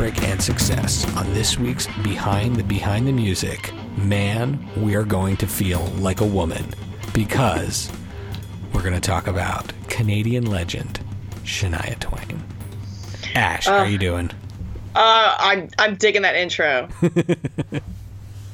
[0.00, 3.70] heartbreak and success on this week's Behind the Behind the Music.
[3.98, 6.64] Man, we are going to feel like a woman
[7.12, 7.92] because
[8.72, 11.00] we're going to talk about Canadian legend
[11.44, 12.42] Shania Twain.
[13.34, 14.30] Ash, how are you doing?
[14.94, 16.88] Uh, I'm I'm digging that intro.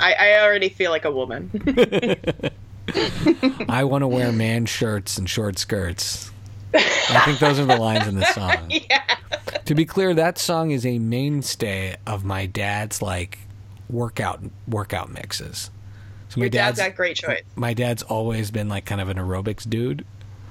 [0.00, 1.48] I I already feel like a woman.
[3.68, 6.32] I want to wear man shirts and short skirts.
[6.76, 8.66] I think those are the lines in the song.
[8.70, 9.02] yeah.
[9.64, 13.38] To be clear, that song is a mainstay of my dad's like
[13.88, 15.70] workout workout mixes.
[16.28, 17.42] So Your dad's got great choice.
[17.54, 20.04] my dad's always been like kind of an aerobics dude,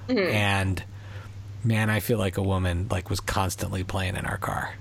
[0.08, 0.34] Mm-hmm.
[0.36, 0.84] and
[1.64, 4.74] man, I feel like a woman like was constantly playing in our car.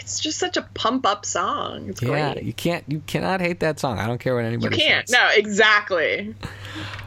[0.00, 1.88] It's just such a pump up song.
[1.90, 2.44] It's Yeah, great.
[2.44, 3.98] you can't you cannot hate that song.
[3.98, 4.76] I don't care what anybody.
[4.76, 5.08] You can't.
[5.08, 5.16] says.
[5.18, 6.34] No, exactly.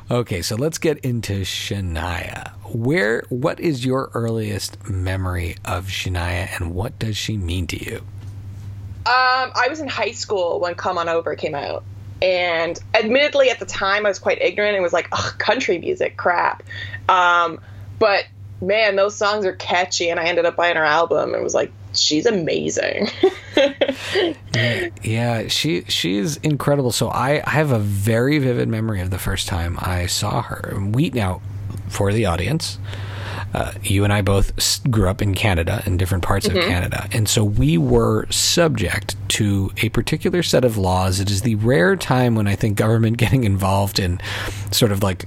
[0.10, 2.52] Okay, so let's get into Shania.
[2.74, 7.98] Where what is your earliest memory of Shania and what does she mean to you?
[9.06, 11.84] Um, I was in high school when "Come On Over" came out,
[12.22, 14.76] and admittedly, at the time, I was quite ignorant.
[14.76, 16.62] and was like, ugh, country music, crap.
[17.08, 17.60] Um,
[18.00, 18.26] but
[18.62, 21.72] man, those songs are catchy, and I ended up buying her album and was like,
[22.00, 23.10] she's amazing.
[25.04, 26.92] Yeah, she she's incredible.
[26.92, 30.78] So I, I have a very vivid memory of the first time I saw her.
[30.80, 31.42] We now,
[31.88, 32.78] for the audience,
[33.54, 37.30] uh, you and I both grew up in Canada in different parts of Canada, and
[37.30, 41.20] so we were subject to a particular set of laws.
[41.20, 44.20] It is the rare time when I think government getting involved in
[44.72, 45.26] sort of like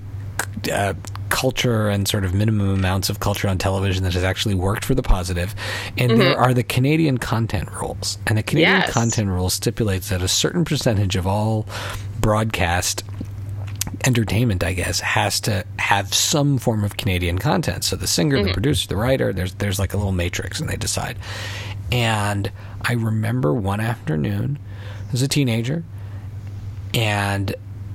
[0.72, 0.94] uh,
[1.31, 4.95] culture and sort of minimum amounts of culture on television that has actually worked for
[4.95, 5.55] the positive.
[5.97, 6.42] And there mm-hmm.
[6.42, 8.19] are the Canadian content rules.
[8.27, 8.92] And the Canadian Yes.
[8.92, 11.67] content rule stipulates that a certain percentage of all
[12.20, 13.03] broadcast
[14.06, 17.84] entertainment, I guess, has to have some form of Canadian content.
[17.84, 18.53] So the singer, the mm-hmm.
[18.53, 21.19] producer, the writer, there's there's like a little matrix and they decide.
[21.92, 22.51] And
[22.83, 24.58] I remember one afternoon
[25.13, 25.85] as a teenager
[26.95, 27.55] and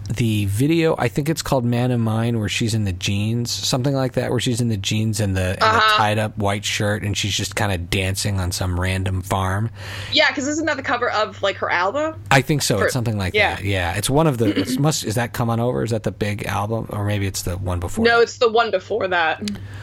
[0.09, 3.95] the video i think it's called man of mine where she's in the jeans something
[3.95, 5.97] like that where she's in the jeans and the, and the uh-huh.
[5.97, 9.69] tied up white shirt and she's just kind of dancing on some random farm
[10.11, 12.21] yeah, because isn't that the cover of like her album?
[12.31, 13.55] i think so For- it's something like yeah.
[13.55, 16.03] that yeah it's one of the it's must is that come on over is that
[16.03, 19.41] the big album or maybe it's the one before No, it's the one before that.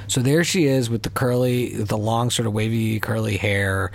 [0.08, 3.92] So there she is with the curly, the long sort of wavy curly hair,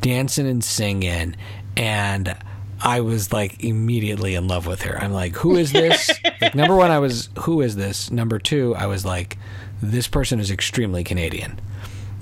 [0.00, 1.36] dancing and singing,
[1.76, 2.36] and
[2.82, 4.98] I was like immediately in love with her.
[4.98, 6.10] I'm like, who is this?
[6.40, 8.10] like number one, I was, who is this?
[8.10, 9.38] Number two, I was like,
[9.82, 11.60] this person is extremely Canadian.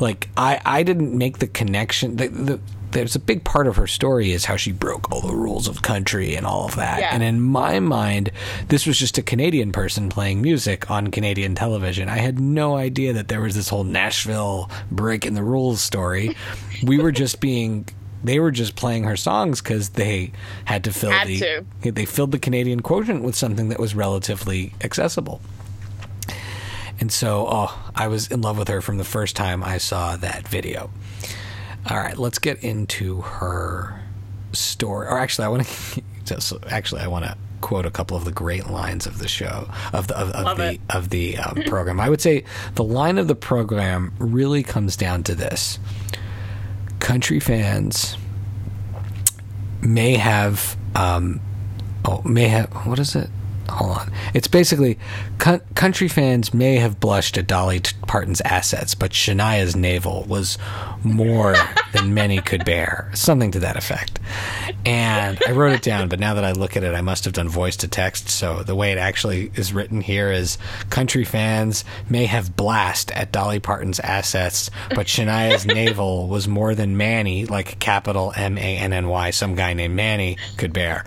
[0.00, 2.16] Like I, I didn't make the connection.
[2.16, 2.60] The, the,
[2.90, 5.82] there's a big part of her story is how she broke all the rules of
[5.82, 7.00] country and all of that.
[7.00, 7.10] Yeah.
[7.12, 8.30] And in my mind,
[8.68, 12.08] this was just a Canadian person playing music on Canadian television.
[12.08, 16.34] I had no idea that there was this whole Nashville breaking the rules story.
[16.82, 17.86] we were just being
[18.24, 20.32] they were just playing her songs because they
[20.64, 21.38] had to fill Had the
[21.82, 21.92] to.
[21.92, 25.40] they filled the Canadian quotient with something that was relatively accessible.
[27.00, 30.16] And so, oh, I was in love with her from the first time I saw
[30.16, 30.90] that video.
[31.88, 34.00] All right, let's get into her
[34.52, 35.06] story.
[35.06, 35.66] Or actually, I want
[36.26, 36.60] to.
[36.68, 40.08] actually, I want to quote a couple of the great lines of the show of
[40.08, 40.80] the of, of the it.
[40.90, 42.00] of the um, program.
[42.00, 45.78] I would say the line of the program really comes down to this:
[47.00, 48.16] country fans
[49.82, 51.40] may have um,
[52.04, 53.30] oh may have what is it
[53.68, 54.12] hold on.
[54.34, 54.98] It's basically
[55.38, 60.58] co- country fans may have blushed at dolly parton's assets but shania's navel was
[61.04, 61.54] more
[61.92, 63.10] than many could bear.
[63.14, 64.18] Something to that effect.
[64.86, 67.34] And i wrote it down but now that i look at it i must have
[67.34, 68.28] done voice to text.
[68.28, 70.58] So the way it actually is written here is
[70.90, 76.96] country fans may have blast at dolly parton's assets but shania's navel was more than
[76.96, 81.04] manny like capital m-a-n-n-y some guy named manny could bear.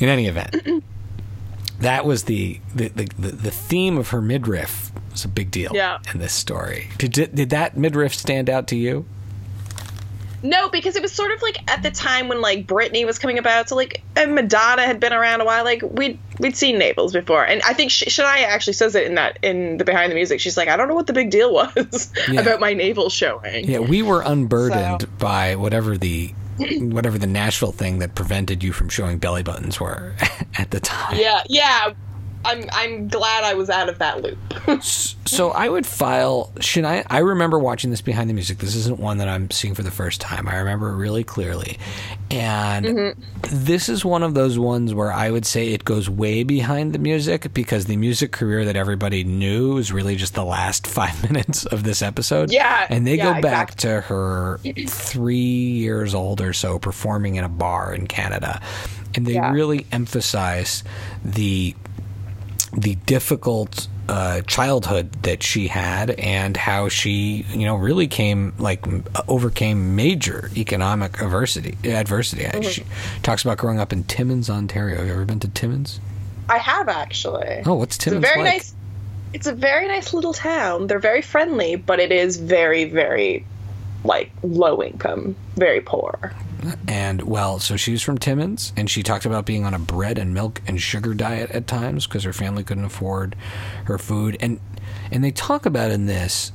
[0.00, 0.84] In any event
[1.80, 5.72] that was the the, the, the the theme of her midriff was a big deal
[5.74, 5.98] Yeah.
[6.12, 6.88] in this story.
[6.98, 9.06] Did, did did that midriff stand out to you?
[10.42, 13.38] No, because it was sort of like at the time when like Britney was coming
[13.38, 15.64] about, so like and Madonna had been around a while.
[15.64, 19.14] Like we'd we'd seen navels before, and I think Sh- Shania actually says it in
[19.14, 20.40] that in the behind the music.
[20.40, 22.42] She's like, I don't know what the big deal was Yeah.
[22.42, 23.70] about my navel showing.
[23.70, 28.72] Yeah, we were unburdened So- by whatever the whatever the Nashville thing that prevented you
[28.72, 30.14] from showing belly buttons were
[30.58, 31.18] at the time.
[31.18, 31.92] yeah, yeah.
[32.44, 34.38] I'm I'm glad I was out of that loop.
[34.82, 36.52] so I would file.
[36.60, 37.04] Should I?
[37.08, 38.58] I remember watching this behind the music.
[38.58, 40.48] This isn't one that I'm seeing for the first time.
[40.48, 41.78] I remember it really clearly,
[42.30, 43.64] and Mm-hmm.
[43.64, 46.98] this is one of those ones where I would say it goes way behind the
[46.98, 51.64] music because the music career that everybody knew is really just the last five minutes
[51.66, 52.50] of this episode.
[52.52, 57.44] Yeah, and they yeah, go back to her three years old or so performing in
[57.44, 58.60] a bar in Canada,
[59.14, 59.52] and they Yeah.
[59.52, 60.84] really emphasize
[61.24, 61.74] the
[62.76, 68.84] the difficult uh, childhood that she had and how she, you know, really came like
[69.28, 71.76] overcame major economic adversity.
[71.84, 72.46] Adversity.
[72.62, 72.84] She
[73.22, 74.98] talks about growing up in Timmins, Ontario.
[74.98, 76.00] Have you ever been to Timmins?
[76.48, 77.62] I have actually.
[77.64, 78.52] Oh, what's it's a Timmins very like?
[78.54, 78.74] nice.
[79.32, 80.86] It's a very nice little town.
[80.86, 83.44] They're very friendly, but it is very, very
[84.04, 86.32] like low income, very poor.
[86.88, 90.32] And well, so she's from Timmins, and she talked about being on a bread and
[90.32, 93.36] milk and sugar diet at times because her family couldn't afford
[93.84, 94.36] her food.
[94.40, 94.60] And
[95.10, 96.52] and they talk about in this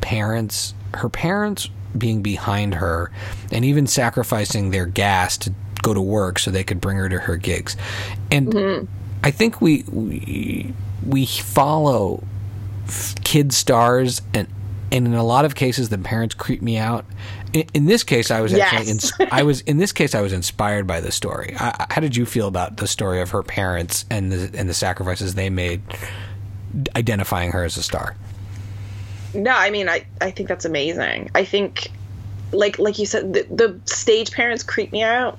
[0.00, 3.10] parents, her parents being behind her,
[3.50, 5.52] and even sacrificing their gas to
[5.82, 7.76] go to work so they could bring her to her gigs.
[8.30, 8.84] And mm-hmm.
[9.22, 10.74] I think we we
[11.06, 12.22] we follow
[12.86, 14.48] f- kid stars and
[14.90, 17.04] and in a lot of cases the parents creep me out
[17.52, 18.88] in, in this case i was actually Yes.
[18.88, 22.00] ins- i was in this case i was inspired by the story I, I- how
[22.00, 25.50] did you feel about the story of her parents and the and the sacrifices they
[25.50, 25.82] made
[26.96, 28.16] identifying her as a star
[29.34, 31.30] No, I mean, I, I think that's amazing.
[31.34, 31.90] I think,
[32.52, 35.38] like like you said, the, the stage parents creep me out,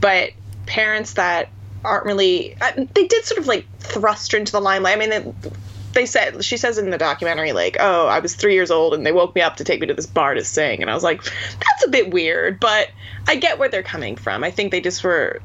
[0.00, 0.30] but
[0.66, 1.48] parents that
[1.84, 4.96] aren't really, uh, they did sort of like thrust her into the limelight.
[4.96, 5.50] I mean, they,
[5.92, 9.04] they said she says in the documentary like, "Oh, I was three years old and
[9.04, 11.02] they woke me up to take me to this bar to sing," and I was
[11.02, 12.88] like, "That's a bit weird," but
[13.26, 14.44] I get where they're coming from.
[14.44, 15.40] I think they just were.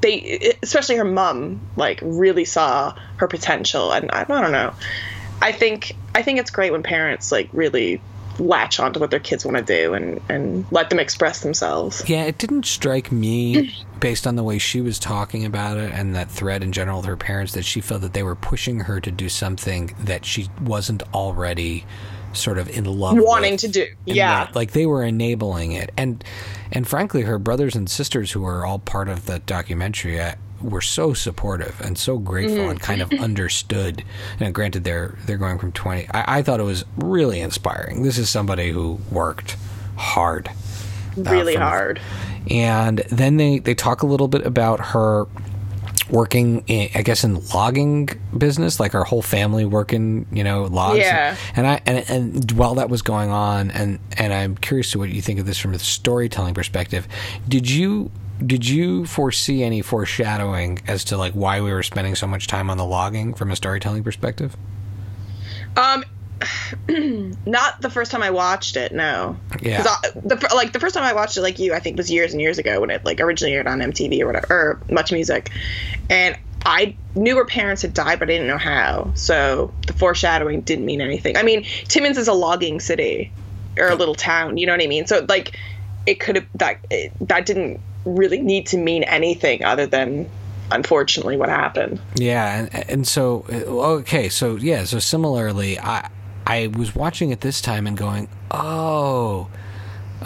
[0.00, 4.74] They, especially her mom, like really saw her potential, and I, I don't know.
[5.40, 8.00] I think I think it's great when parents like really
[8.38, 12.02] latch onto what their kids want to do and and let them express themselves.
[12.08, 16.14] yeah it didn't strike me based on the way she was talking about it and
[16.14, 19.00] that thread in general with her parents that she felt that they were pushing her
[19.00, 21.84] to do something that she wasn't already
[22.32, 23.60] sort of in love Wanting with.
[23.62, 24.44] to do, And yeah.
[24.44, 26.22] that, like they were enabling it and
[26.70, 30.80] and frankly her brothers and sisters who were all part of the documentary uh, were
[30.80, 32.70] so supportive and so grateful Mm-hmm.
[32.70, 34.02] and kind of understood
[34.40, 38.18] and granted they're they're going from 20 I, I thought it was really inspiring this
[38.18, 39.56] is somebody who worked
[39.96, 40.50] hard
[41.16, 42.00] really from- hard.
[42.50, 45.26] and then they they talk a little bit about her
[46.08, 50.98] working in, I guess in logging business like our whole family working you know logs
[50.98, 51.36] Yeah.
[51.56, 55.08] and I and, and while that was going on and and I'm curious to what
[55.10, 57.08] you think of this from a storytelling perspective
[57.48, 58.10] did you
[58.44, 62.68] did you foresee any foreshadowing as to like why we were spending so much time
[62.70, 64.56] on the logging from a storytelling perspective
[65.76, 66.04] Um,
[67.46, 68.92] not the first time I watched it.
[68.92, 69.36] No.
[69.60, 69.84] Yeah.
[69.86, 72.32] I, the like the first time I watched it, like you, I think was years
[72.32, 75.50] and years ago when it like originally aired on MTV or whatever, or Much Music,
[76.10, 79.12] and I knew her parents had died, but I didn't know how.
[79.14, 81.36] So the foreshadowing didn't mean anything.
[81.36, 83.32] I mean, Timmins is a logging city
[83.78, 84.56] or a little town.
[84.56, 85.06] You know what I mean?
[85.06, 85.58] So like,
[86.06, 90.28] it could have that it, that didn't really need to mean anything other than
[90.70, 92.00] unfortunately what happened.
[92.16, 93.56] Yeah, and, and so uh,
[93.98, 96.08] okay, so yeah, so similarly, I
[96.46, 99.48] I was watching it this time and going, oh,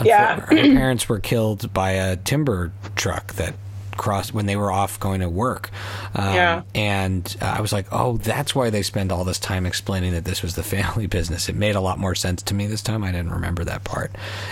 [0.04, 0.40] Yeah.
[0.40, 3.54] her parents were killed by a timber truck that
[4.00, 5.70] crossed when they were off going to work.
[6.14, 6.62] Um, Yeah.
[6.75, 10.25] and uh, I was like, oh, that's why they spend all this time explaining that
[10.25, 11.49] this was the family business.
[11.49, 13.04] It made a lot more sense to me this time.
[13.04, 14.11] I didn't remember that part,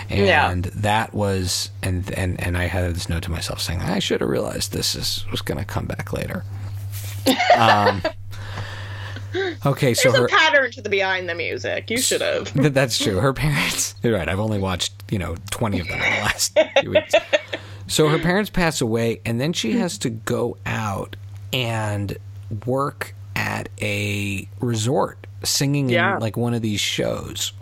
[0.09, 0.55] and Yeah.
[0.76, 4.31] that was and and and I had this note to myself saying I should have
[4.31, 6.45] realized this is was going to come back later.
[7.59, 8.00] Um,
[9.67, 11.90] okay, so There's her a pattern to the behind the music.
[11.90, 12.52] You should have.
[12.55, 13.17] Th- That's true.
[13.19, 13.95] Her parents.
[14.02, 14.28] You're right.
[14.28, 17.14] I've only watched you know twenty of them in the last few weeks.
[17.88, 21.16] So her parents pass away, and then she has to go out
[21.52, 22.16] and
[22.66, 26.16] work at a resort, singing Yeah.
[26.16, 27.52] in like one of these shows.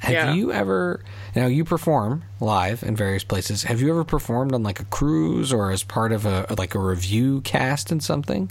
[0.00, 0.32] Have Yeah.
[0.34, 1.00] you ever?
[1.34, 3.62] Now you perform live in various places.
[3.64, 6.78] Have you ever performed on like a cruise or as part of a like a
[6.78, 8.50] review cast in something?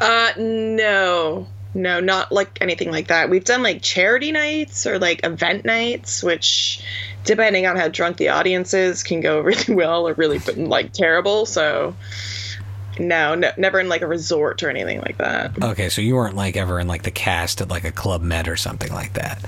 [0.00, 3.28] Uh, no, no, not like anything like that.
[3.28, 6.82] We've done like charity nights or like event nights, which,
[7.24, 11.46] depending on how drunk the audience is, can go really well or really like terrible.
[11.46, 11.94] So,
[12.98, 15.62] no, no, never in like a resort or anything like that.
[15.62, 18.46] Okay, so you weren't like ever in like the cast at like a club med
[18.46, 19.44] or something like that.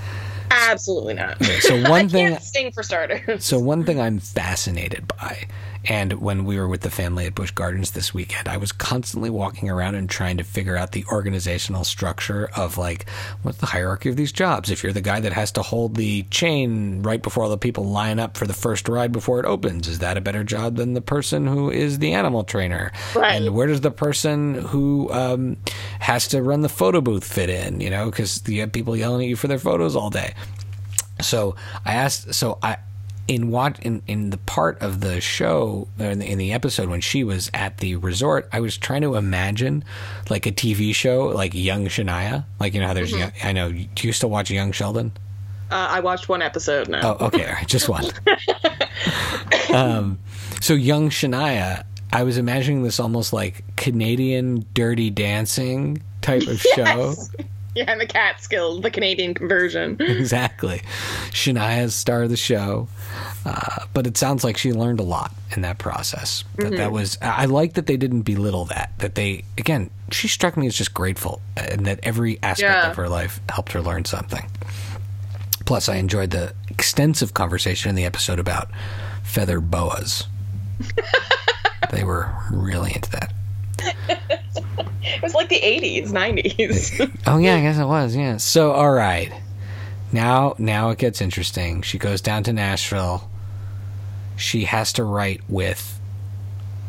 [0.51, 1.41] Absolutely not.
[1.41, 3.45] Okay, so one thing sing for starters.
[3.45, 5.47] So one thing I'm fascinated by
[5.87, 9.29] And when we were with the family at Busch Gardens this weekend, I was constantly
[9.29, 13.09] walking around and trying to figure out the organizational structure of like,
[13.43, 14.69] what's the hierarchy of these jobs?
[14.69, 17.85] If you're the guy that has to hold the chain right before all the people
[17.85, 20.93] line up for the first ride before it opens, is that a better job than
[20.93, 22.91] the person who is the animal trainer?
[23.15, 23.41] Right.
[23.41, 25.57] And where does the person who um,
[25.99, 27.79] has to run the photo booth fit in?
[27.79, 30.33] You know, because you have people yelling at you for their photos all day.
[31.21, 32.33] So I asked.
[32.33, 32.77] So I
[33.27, 37.01] in what in in the part of the show in the, in the episode when
[37.01, 39.83] she was at the resort, I was trying to imagine
[40.29, 42.45] like a TV show like Young Shania.
[42.59, 43.71] Like you know how there's young, I know.
[43.71, 45.11] Do you still watch Young Sheldon?
[45.69, 47.17] Uh, I watched one episode now.
[47.19, 48.05] Oh, okay, all right, just one.
[49.73, 50.17] um,
[50.61, 57.15] so Young Shania, I was imagining this almost like Canadian Dirty Dancing type of show.
[57.87, 59.97] Yeah, and the Catskill, the Canadian conversion.
[59.99, 60.81] exactly.
[61.29, 62.87] Shania's star of the show,
[63.45, 66.43] uh, but it sounds like she learned a lot in that process.
[66.55, 67.19] That that was.
[67.21, 68.93] I like that they didn't belittle that.
[68.97, 72.89] That they again, she struck me as just grateful, and that every aspect Yeah.
[72.89, 74.49] of her life helped her learn something.
[75.65, 78.69] Plus, I enjoyed the extensive conversation in the episode about
[79.23, 80.25] feather boas.
[81.91, 83.33] they were really into that.
[85.09, 87.17] It was like the 80s, 90s.
[87.27, 88.15] Oh yeah, I guess it was.
[88.15, 88.37] Yeah.
[88.37, 89.31] So all right,
[90.11, 91.81] now now it gets interesting.
[91.81, 93.29] She goes down to Nashville.
[94.35, 95.99] She has to write with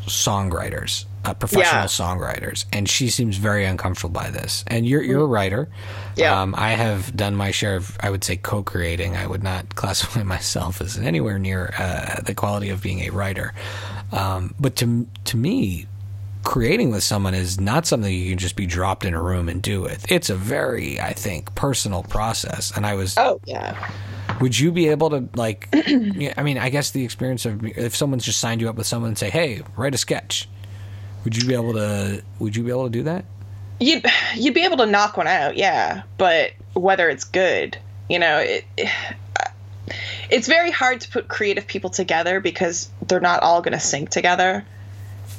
[0.05, 1.85] songwriters, uh, professional Yeah.
[1.85, 4.63] songwriters, and she seems very uncomfortable by this.
[4.67, 5.69] And you're you're a writer.
[6.15, 6.41] Yeah.
[6.41, 9.15] Um, I have done my share of, I would say, co-creating.
[9.15, 13.53] I would not classify myself as anywhere near uh, the quality of being a writer.
[14.11, 15.85] Um, but to to me,
[16.43, 19.61] creating with someone is not something you can just be dropped in a room and
[19.61, 20.03] do it.
[20.09, 22.75] It's a very, I think, personal process.
[22.75, 23.91] And I was, oh, yeah.
[24.41, 25.67] would you be able to like?
[25.87, 28.87] yeah, I mean, I guess the experience of if someone's just signed you up with
[28.87, 30.47] someone and say, "Hey, write a sketch,"
[31.23, 32.23] would you be able to?
[32.39, 33.25] Would you be able to do that?
[33.79, 34.05] You'd,
[34.35, 36.03] you'd be able to knock one out, yeah.
[36.17, 37.77] But whether it's good,
[38.09, 38.65] you know, it,
[40.29, 44.09] it's very hard to put creative people together because they're not all going to sync
[44.09, 44.65] together.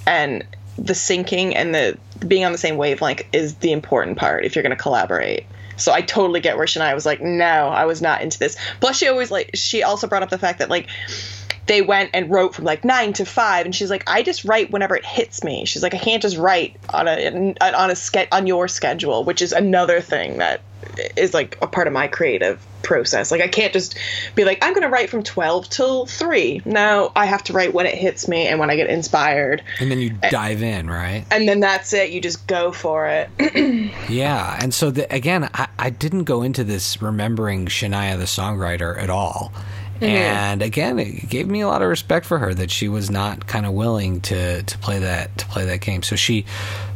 [0.06, 0.44] And
[0.76, 4.62] the syncing and the being on the same wavelength is the important part if you're
[4.62, 5.46] going to collaborate.
[5.76, 8.56] So I totally get where Shania was like, no, I was not into this.
[8.80, 10.88] Plus, she always like she also brought up the fact that like
[11.66, 14.70] they went and wrote from like nine to five, and she's like, I just write
[14.70, 15.64] whenever it hits me.
[15.64, 19.52] She's like, I can't just write on a on a on your schedule, which is
[19.52, 20.60] another thing that
[21.16, 23.30] is like a part of my creative process.
[23.30, 23.98] Like I can't just
[24.34, 26.62] be like, I'm gonna write from twelve till three.
[26.64, 29.90] No, I have to write when it hits me and when I get inspired, And
[29.90, 31.24] then you dive in, right?
[31.30, 32.10] and then that's it.
[32.10, 33.30] You just go for it.
[34.08, 39.00] Yeah, and so the, again, I, I didn't go into this remembering Shania the songwriter
[39.00, 39.52] at all,
[39.96, 40.04] mm-hmm.
[40.04, 43.46] and again, it gave me a lot of respect for her that she was not
[43.46, 46.02] kind of willing to to play that to play that game.
[46.02, 46.44] So she,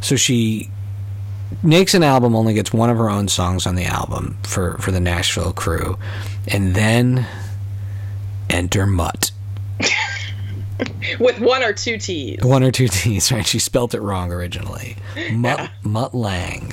[0.01, 0.71] so she
[1.63, 4.91] makes an album, only gets one of her own songs on the album for for
[4.91, 5.99] the Nashville crew,
[6.49, 7.27] and then
[8.51, 9.31] enter Mutt.
[11.21, 12.43] with one or two T's.
[12.43, 13.47] One or two T's, right?
[13.47, 14.97] She spelt it wrong originally.
[15.33, 16.73] Mutt, Mutt Lange,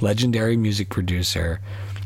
[0.00, 1.60] legendary music producer.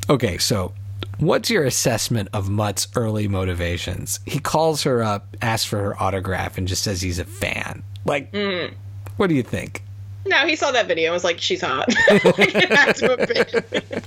[0.09, 0.73] Okay, so
[1.19, 4.21] what's your assessment of Mutt's early motivations?
[4.26, 7.83] He calls her up, asks for her autograph, and just says he's a fan.
[8.05, 8.73] Like, mm.
[9.17, 9.83] what do you think?
[10.26, 11.88] No, he saw that video and was like, she's hot.
[12.11, 14.02] like, it had to have been.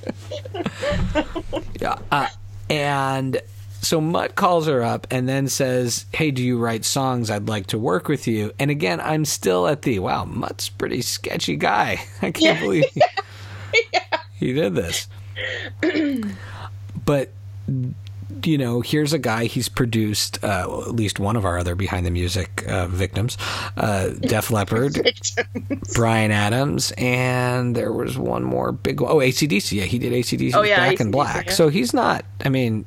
[1.81, 1.97] Yeah.
[2.11, 2.27] Uh,
[2.69, 3.41] and
[3.81, 7.29] so Mutt calls her up and then says, Hey, do you write songs?
[7.29, 8.51] I'd like to work with you.
[8.59, 12.01] And again, I'm still at the wow, Mutt's pretty sketchy guy.
[12.21, 12.59] I can't Yeah.
[12.59, 12.85] believe
[14.35, 15.07] he did this.
[17.05, 17.29] but
[18.45, 19.45] you know, here's a guy.
[19.45, 23.37] He's produced uh, at least one of our other behind the music uh, victims,
[23.77, 24.99] uh, Def Leppard,
[25.93, 29.11] Bryan Adams, and there was one more big one.
[29.11, 29.73] Oh, ACDC.
[29.73, 31.47] Yeah, he did ACDC Oh, yeah, Back in Black.
[31.47, 31.51] yeah.
[31.53, 32.25] So he's not.
[32.43, 32.85] I mean,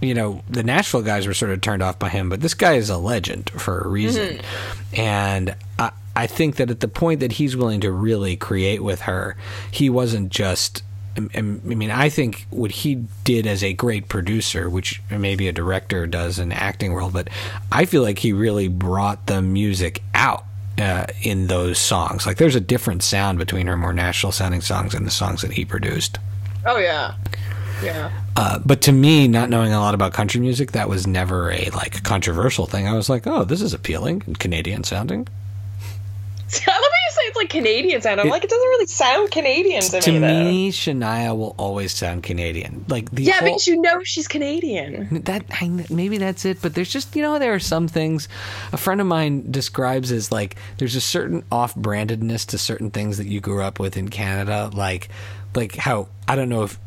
[0.00, 2.74] you know, the Nashville guys were sort of turned off by him, but this guy
[2.74, 4.38] is a legend for a reason.
[4.38, 5.00] Mm-hmm.
[5.00, 9.02] And I, I think that at the point that he's willing to really create with
[9.02, 9.36] her,
[9.70, 10.82] he wasn't just.
[11.16, 15.52] I I mean, I think what he did as a great producer, which maybe a
[15.52, 17.28] director does in the acting world, but
[17.70, 20.44] I feel like he really brought the music out
[20.78, 22.26] uh, in those songs.
[22.26, 25.52] Like, there's a different sound between her more national sounding songs and the songs that
[25.52, 26.18] he produced.
[26.66, 27.14] Oh, yeah.
[27.82, 28.10] Yeah.
[28.36, 31.70] Uh, but to me, not knowing a lot about country music, that was never a
[31.70, 32.88] like controversial thing.
[32.88, 35.28] I was like, oh, this is appealing and Canadian sounding.
[37.44, 38.20] like Canadian sound.
[38.20, 40.18] I'm like, it doesn't really sound Canadian to, to me.
[40.18, 40.44] though.
[40.44, 42.84] me, Shania will always sound Canadian.
[42.88, 45.22] Like the yeah, whole, because you know she's Canadian.
[45.24, 46.60] that I, maybe that's it.
[46.62, 48.28] But there's just you know there are some things.
[48.72, 53.26] A friend of mine describes as like there's a certain off-brandedness to certain things that
[53.26, 54.70] you grew up with in Canada.
[54.72, 55.08] Like
[55.54, 56.78] like how I don't know if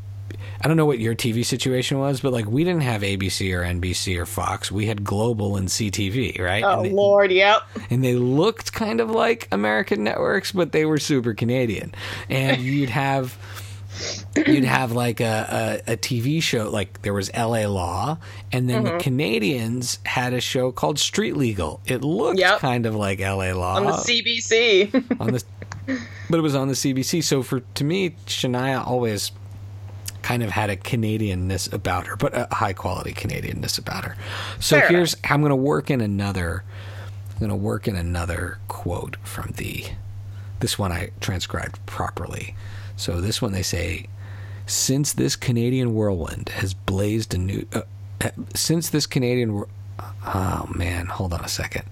[0.61, 3.61] I don't know what your TV situation was, but like we didn't have ABC or
[3.63, 4.71] NBC or Fox.
[4.71, 6.63] We had Global and CTV, right?
[6.63, 7.61] Oh they, Lord, yep.
[7.89, 11.93] and they looked kind of like American networks, but they were super Canadian.
[12.29, 13.37] And you'd have
[14.35, 18.17] you'd have like a, a, a TV show like there was LA Law,
[18.51, 18.97] and then Mm-hmm.
[18.97, 21.81] the Canadians had a show called Street Legal.
[21.85, 22.59] It looked Yep.
[22.59, 25.19] kind of like LA Law On the CBC.
[25.19, 25.43] on the
[26.29, 27.23] but it was on the CBC.
[27.23, 29.31] So for to me, Shania always
[30.27, 34.17] kind of had a Canadianness about her, but a high quality Canadianness about her.
[34.59, 36.65] So Fair here's I'm going to work in another.
[37.31, 39.85] I'm going to work in another quote from the.
[40.59, 42.55] This one I transcribed properly.
[42.97, 44.07] So this one they say,
[44.65, 47.65] since this Canadian whirlwind has blazed a new.
[47.71, 47.81] Uh,
[48.21, 49.53] uh, since this Canadian.
[49.55, 49.67] whir-
[50.25, 51.83] Oh man, hold on a second.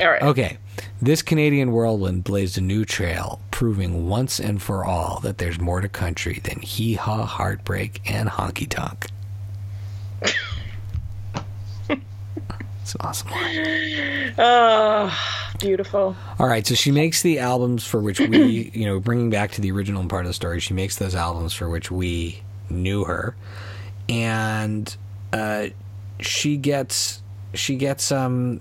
[0.00, 0.22] All right.
[0.22, 0.56] Okay.
[1.02, 5.80] This Canadian whirlwind blazed a new trail, proving once and for all that there's more
[5.80, 9.06] to country than hee haw, heartbreak, and honky tonk.
[10.22, 10.34] it's
[12.94, 14.34] an awesome line.
[14.38, 15.16] Oh,
[15.60, 16.16] beautiful.
[16.40, 19.60] All right, so she makes the albums for which we, you know, bringing back to
[19.60, 23.36] the original part of the story, she makes those albums for which we knew her,
[24.08, 24.96] and
[25.32, 25.66] uh,
[26.20, 27.22] she gets
[27.54, 28.60] she gets um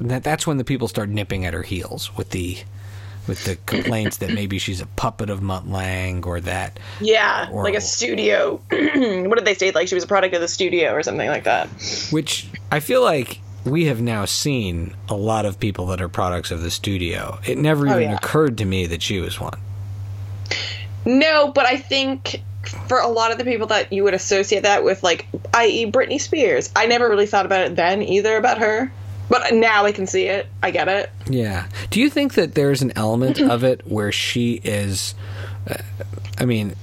[0.00, 2.58] that that's when the people start nipping at her heels with the
[3.30, 7.62] with the complaints that maybe she's a puppet of Mutt Lange or that Yeah, Or-
[7.62, 8.56] like a studio.
[8.68, 9.70] what did they say?
[9.70, 11.68] Like she was a product of the studio or something like that.
[12.10, 16.50] which I feel like we have now seen a lot of people that are products
[16.50, 17.38] of the studio.
[17.46, 18.16] It never Oh, even yeah.
[18.16, 19.58] occurred to me that she was one.
[21.04, 22.42] No, but I think
[22.88, 26.20] for a lot of the people that you would associate that with, like, i.e., Britney
[26.20, 28.92] Spears, I never really thought about it then either about her.
[29.30, 30.46] But now I can see it.
[30.62, 31.08] I get it.
[31.28, 31.66] Yeah.
[31.88, 35.14] Do you think that there's an element of it where she is,
[35.66, 35.76] uh,
[36.38, 36.74] I mean,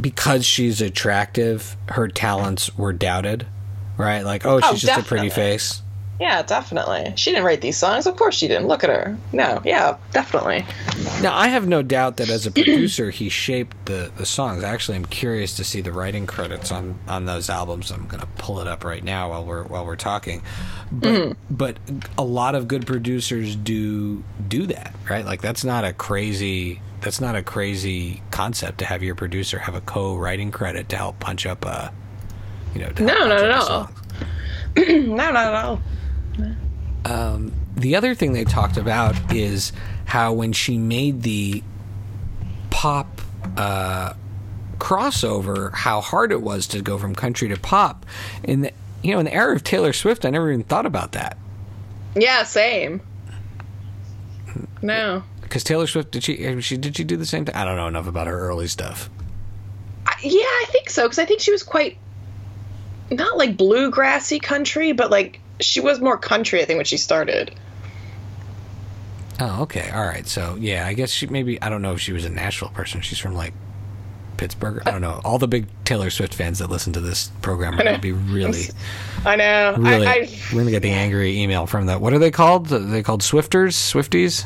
[0.00, 3.46] because she's attractive, her talents were doubted,
[3.96, 4.22] right?
[4.22, 5.82] Like, oh, she's Oh, just a pretty face.
[6.20, 7.14] Yeah, definitely.
[7.16, 8.06] She didn't write these songs.
[8.06, 8.68] Of course she didn't.
[8.68, 9.16] Look at her.
[9.32, 10.66] No, yeah, definitely.
[11.22, 14.62] Now, I have no doubt that as a producer, he shaped the, the songs.
[14.62, 17.90] Actually, I'm curious to see the writing credits on, on those albums.
[17.90, 20.42] I'm going to pull it up right now while we're while we're talking.
[20.92, 21.54] But mm-hmm.
[21.54, 21.78] but
[22.18, 25.24] a lot of good producers do do that, right?
[25.24, 29.74] Like that's not a crazy that's not a crazy concept to have your producer have
[29.74, 31.90] a co-writing credit to help punch up a
[32.74, 32.92] you know.
[32.98, 33.60] No, no, no, no.
[33.62, 33.94] song.
[34.76, 35.80] no, no,
[36.38, 37.50] no.
[37.76, 39.72] the other thing they talked about is
[40.06, 41.62] how when she made the
[42.70, 43.20] pop
[43.56, 44.12] uh,
[44.78, 48.06] crossover, how hard it was to go from country to pop.
[48.44, 51.12] In the you know in the era of Taylor Swift, I never even thought about
[51.12, 51.36] that
[52.14, 53.00] Yeah, same.
[54.82, 55.22] No.
[55.42, 57.54] because Taylor Swift did she, she did she do the same thing?
[57.54, 59.10] I don't know enough about her early stuff.
[60.06, 61.98] I, yeah, I think so because I think she was quite
[63.10, 66.60] not like bluegrassy country, but like she was more country.
[66.62, 67.54] I think when she started.
[69.38, 70.26] Oh, okay, all right.
[70.26, 73.00] So yeah, I guess she maybe I don't know if she was a Nashville person.
[73.00, 73.54] She's from like
[74.36, 74.82] Pittsburgh.
[74.86, 75.20] I don't know.
[75.24, 78.00] All the big Taylor Swift fans that listen to this program are I going to
[78.02, 78.64] be really.
[79.24, 79.74] I know.
[79.78, 82.00] Really, I, I, we're gonna get the angry email from that.
[82.00, 82.70] What are they called?
[82.72, 84.44] Are they called Swifters, Swifties?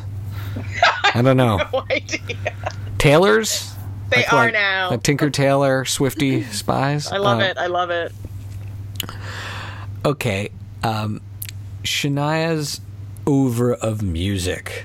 [1.12, 1.56] I don't know.
[1.72, 2.54] no idea.
[2.98, 3.72] Taylors.
[4.10, 4.90] They Like- are like- now.
[4.90, 7.10] like Tinker Tailor, Swifty spies.
[7.10, 7.58] I love Uh, it.
[7.58, 8.12] I love it.
[10.04, 10.50] Okay,
[10.84, 11.20] um,
[11.82, 12.80] Shania's
[13.26, 14.84] over of music.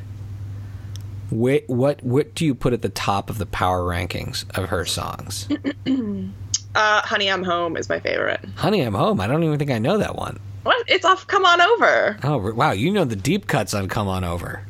[1.29, 4.85] Wait, what what do you put at the top of the power rankings of her
[4.85, 5.47] songs?
[6.75, 8.45] Uh, Honey, I'm Home is my favorite.
[8.55, 9.19] Honey, I'm home.
[9.19, 10.39] I don't even think I know that one.
[10.61, 10.85] What?
[10.87, 11.25] It's off.
[11.25, 12.17] Come on over.
[12.23, 14.63] Oh wow, you know the deep cuts on "Come On Over."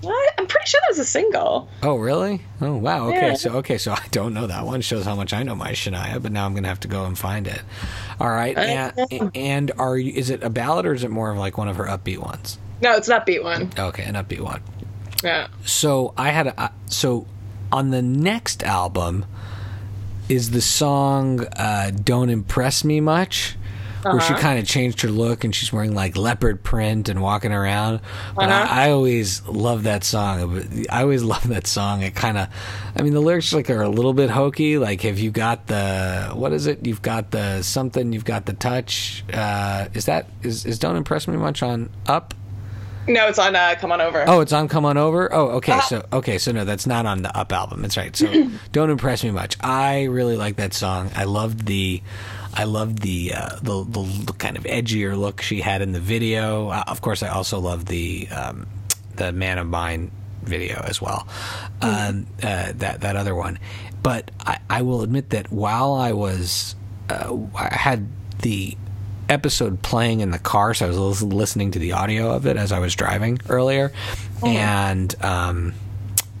[0.00, 0.34] What?
[0.38, 1.68] I'm pretty sure that was a single.
[1.82, 2.40] Oh really?
[2.62, 3.08] Oh wow.
[3.08, 3.34] Okay, Yeah.
[3.34, 4.80] so okay, so I don't know that one.
[4.80, 7.18] Shows how much I know my Shania, but now I'm gonna have to go and
[7.18, 7.60] find it.
[8.22, 11.38] All right, and, and are you, is it a ballad or is it more of
[11.38, 12.56] like one of her upbeat ones?
[12.80, 13.72] No, it's not Beat One.
[13.76, 14.62] Okay, an upbeat one.
[15.24, 15.48] Yeah.
[15.64, 17.26] So I had a so
[17.72, 19.24] on the next album
[20.28, 23.56] is the song uh, "Don't Impress Me Much."
[24.04, 27.52] Where she kind of changed her look and she's wearing like leopard print and walking
[27.52, 28.00] around.
[28.34, 28.66] But Uh-huh.
[28.74, 30.86] I, I always love that song.
[30.90, 32.02] I always love that song.
[32.02, 32.48] It kind of,
[32.96, 34.78] I mean, the lyrics like are a little bit hokey.
[34.78, 36.84] Like, have you got the what is it?
[36.86, 38.12] You've got the something.
[38.12, 39.24] You've got the touch.
[39.32, 42.34] Uh, is that is is don't impress me much on up?
[43.08, 44.24] No, it's on uh, Come On Over.
[44.28, 45.28] Oh, it's on Come On Over.
[45.34, 45.72] Oh, okay.
[45.72, 45.80] Uh-huh.
[45.88, 47.82] So okay, so no, that's not on the Up album.
[47.82, 48.14] That's right.
[48.14, 49.56] So don't impress me much.
[49.60, 51.10] I really like that song.
[51.16, 52.00] I loved the,
[52.54, 56.00] I loved the uh, the, the the kind of edgier look she had in the
[56.00, 56.68] video.
[56.68, 58.66] Uh, of course, I also love the um,
[59.16, 60.10] the Man of Mine
[60.42, 61.26] video as well.
[61.80, 63.58] Um, uh, that that other one.
[64.02, 66.74] But I, I will admit that while I was,
[67.08, 68.08] uh, I had
[68.40, 68.76] the
[69.28, 72.72] episode playing in the car, so I was listening to the audio of it as
[72.72, 73.92] I was driving earlier.
[74.44, 75.74] And um,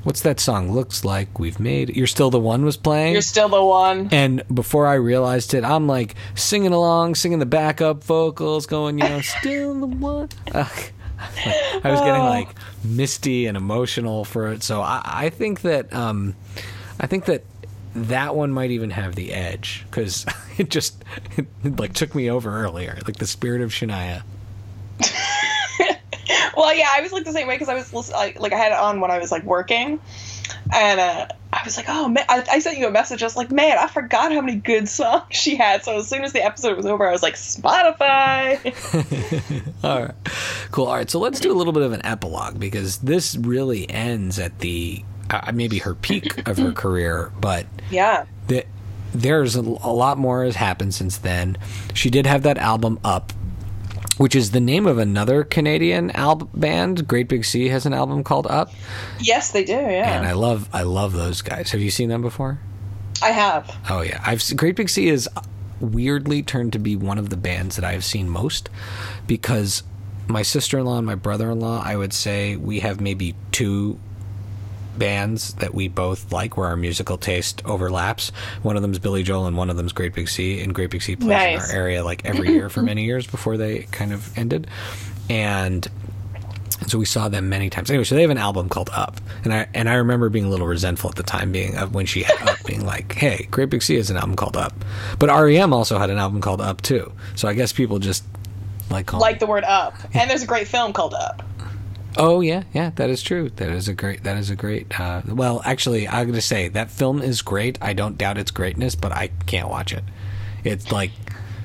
[0.02, 0.72] what's that song?
[0.72, 1.96] Looks like we've made.
[1.96, 3.12] You're still the one was playing.
[3.12, 4.08] You're still the one.
[4.12, 9.08] and before I realized it, I'm like singing along, singing the backup vocals, going, you
[9.08, 10.28] know, still the one.
[10.54, 12.48] I was getting like
[12.84, 14.62] misty and emotional for it.
[14.62, 16.34] So I, I think that um,
[16.98, 17.44] I think that
[17.94, 20.26] that one might even have the edge because
[20.58, 21.04] it just
[21.36, 21.46] it,
[21.78, 24.22] like took me over earlier, like the spirit of Shania.
[26.56, 28.56] Well, yeah, I was like the same way because I was listen- like, like I
[28.56, 30.00] had it on when I was like working,
[30.72, 33.22] and uh, I was like, oh man, I, I sent you a message.
[33.22, 35.82] I was like, man, I forgot how many good songs she had.
[35.84, 38.58] So as soon as the episode was over, I was like, Spotify.
[39.84, 40.14] All right,
[40.70, 40.86] cool.
[40.86, 44.38] All right, so let's do a little bit of an epilogue because this really ends
[44.38, 48.66] at the uh, maybe her peak of her career, but yeah, that
[49.14, 51.56] there's a, a lot more has happened since then.
[51.94, 53.32] She did have that album up,
[54.18, 57.08] which is the name of another Canadian album band.
[57.08, 58.72] Great Big Sea has an album called Up,
[59.20, 59.72] yes, they do.
[59.72, 61.70] Yeah, and I love I love those guys.
[61.70, 62.60] Have you seen them before?
[63.22, 63.74] I have.
[63.88, 65.28] Oh yeah, I've Great Big Sea is
[65.80, 68.68] weirdly turned to be one of the bands that I've seen most
[69.26, 69.82] because
[70.28, 73.98] my sister-in-law and my brother-in-law, I would say we have maybe two
[74.98, 78.30] bands that we both like where our musical taste overlaps.
[78.62, 81.02] One of them's Billy Joel and one of them's Great Big Sea, and Great Big
[81.02, 84.36] Sea plays in our area like every year for many years before they kind of
[84.36, 84.66] ended.
[85.28, 85.88] And
[86.82, 87.90] and so we saw them many times.
[87.90, 90.48] Anyway, so they have an album called Up, and I and I remember being a
[90.48, 93.70] little resentful at the time, being of when she had Up, being like, "Hey, Great
[93.70, 94.74] Big Sea has an album called Up,"
[95.18, 97.12] but REM also had an album called Up too.
[97.36, 98.24] So I guess people just
[98.90, 101.42] like Like the word up, and there's a great film called Up.
[102.16, 103.48] Oh yeah, yeah, that is true.
[103.56, 104.22] That is a great.
[104.24, 104.98] That is a great.
[105.00, 107.78] Uh, well, actually, I'm going to say that film is great.
[107.80, 110.04] I don't doubt its greatness, but I can't watch it.
[110.64, 111.10] It's like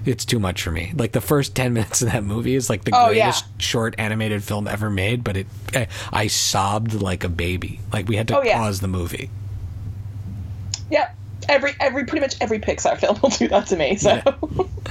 [0.06, 0.94] it's too much for me.
[0.96, 3.26] Like the first ten minutes of that movie is like the Oh, yeah.
[3.26, 7.82] greatest short animated film ever made, but it I, I sobbed like a baby.
[7.92, 8.58] Like we had to Oh, yeah.
[8.58, 9.30] pause the movie.
[10.90, 11.12] Yeah,
[11.50, 13.98] every every pretty much every Pixar film will do that to me.
[13.98, 14.22] So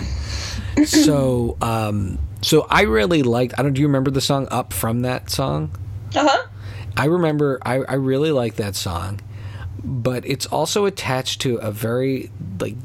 [0.85, 3.55] so, um, so I really liked.
[3.59, 3.73] I don't.
[3.73, 5.77] Do you remember the song "Up" from that song?
[6.15, 6.47] uh huh.
[6.97, 9.21] I remember I, I really like that song,
[9.83, 12.31] but it's also attached to a very
[12.61, 12.77] like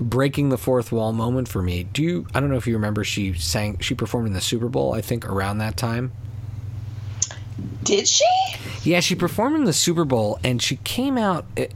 [0.00, 1.84] breaking the fourth wall moment for me.
[1.84, 4.68] Do you I don't know if you remember she sang she performed in the Super
[4.68, 6.10] Bowl, I think around that time.
[7.84, 8.24] Did she?
[8.82, 11.68] Yeah, she performed in the Super Bowl and she came out eh,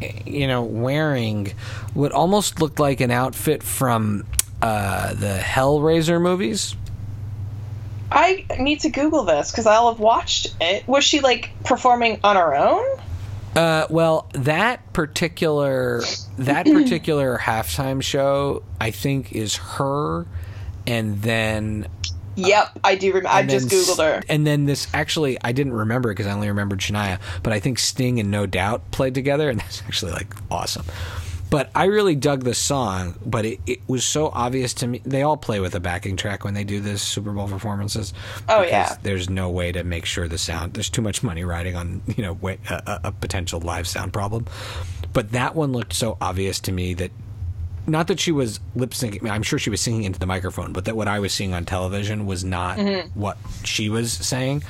[0.00, 1.52] eh, you know wearing
[1.94, 4.24] what almost looked like an outfit from
[4.62, 6.76] uh, the Hellraiser movies.
[8.12, 10.86] I need to Google this because I'll have watched it.
[10.88, 12.84] Was she like performing on her own?
[13.54, 16.02] Uh, well, that particular
[16.38, 20.26] that particular halftime show, I think, is her,
[20.86, 21.86] and then
[22.36, 23.28] Yep, I do remember.
[23.28, 24.22] I just Googled her.
[24.28, 27.60] And then this actually, I didn't remember it because I only remembered Shania, but I
[27.60, 30.84] think Sting and No Doubt played together, and that's actually like awesome.
[31.50, 35.00] But I really dug the song, but it, it was so obvious to me.
[35.04, 38.14] They all play with a backing track when they do this Super Bowl performances.
[38.48, 38.96] Oh, yeah.
[39.02, 40.74] there's no way to make sure the sound.
[40.74, 44.46] There's too much money riding on you know a, a- potential live sound problem.
[45.12, 47.10] But that one looked so obvious to me that
[47.86, 49.28] not that she was lip syncing.
[49.28, 51.64] I'm sure she was singing into the microphone, but that what I was seeing on
[51.64, 52.78] television was not
[53.14, 54.62] what she was saying.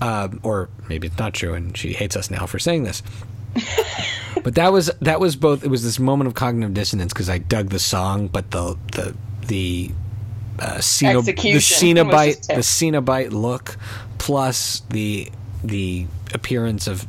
[0.00, 3.02] Um, or maybe it's not true, and she hates us now for saying this.
[4.42, 5.64] but that was that was both.
[5.64, 9.14] It was this moment of cognitive dissonance because I dug the song, but the the
[9.46, 9.90] the
[10.58, 13.76] uh, Ceno, the Cenobite the Cenobite look
[14.18, 15.30] plus the
[15.64, 17.06] the appearance of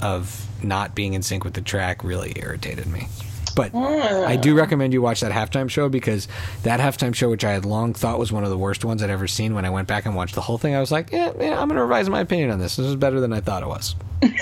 [0.00, 3.08] of not being in sync with the track really irritated me.
[3.54, 6.26] But I do recommend you watch that halftime show because
[6.62, 9.10] that halftime show, which I had long thought was one of the worst ones I'd
[9.10, 11.32] ever seen, when I went back and watched the whole thing, I was like, yeah,
[11.38, 12.76] yeah I'm going to revise my opinion on this.
[12.76, 13.94] This is better than I thought it was.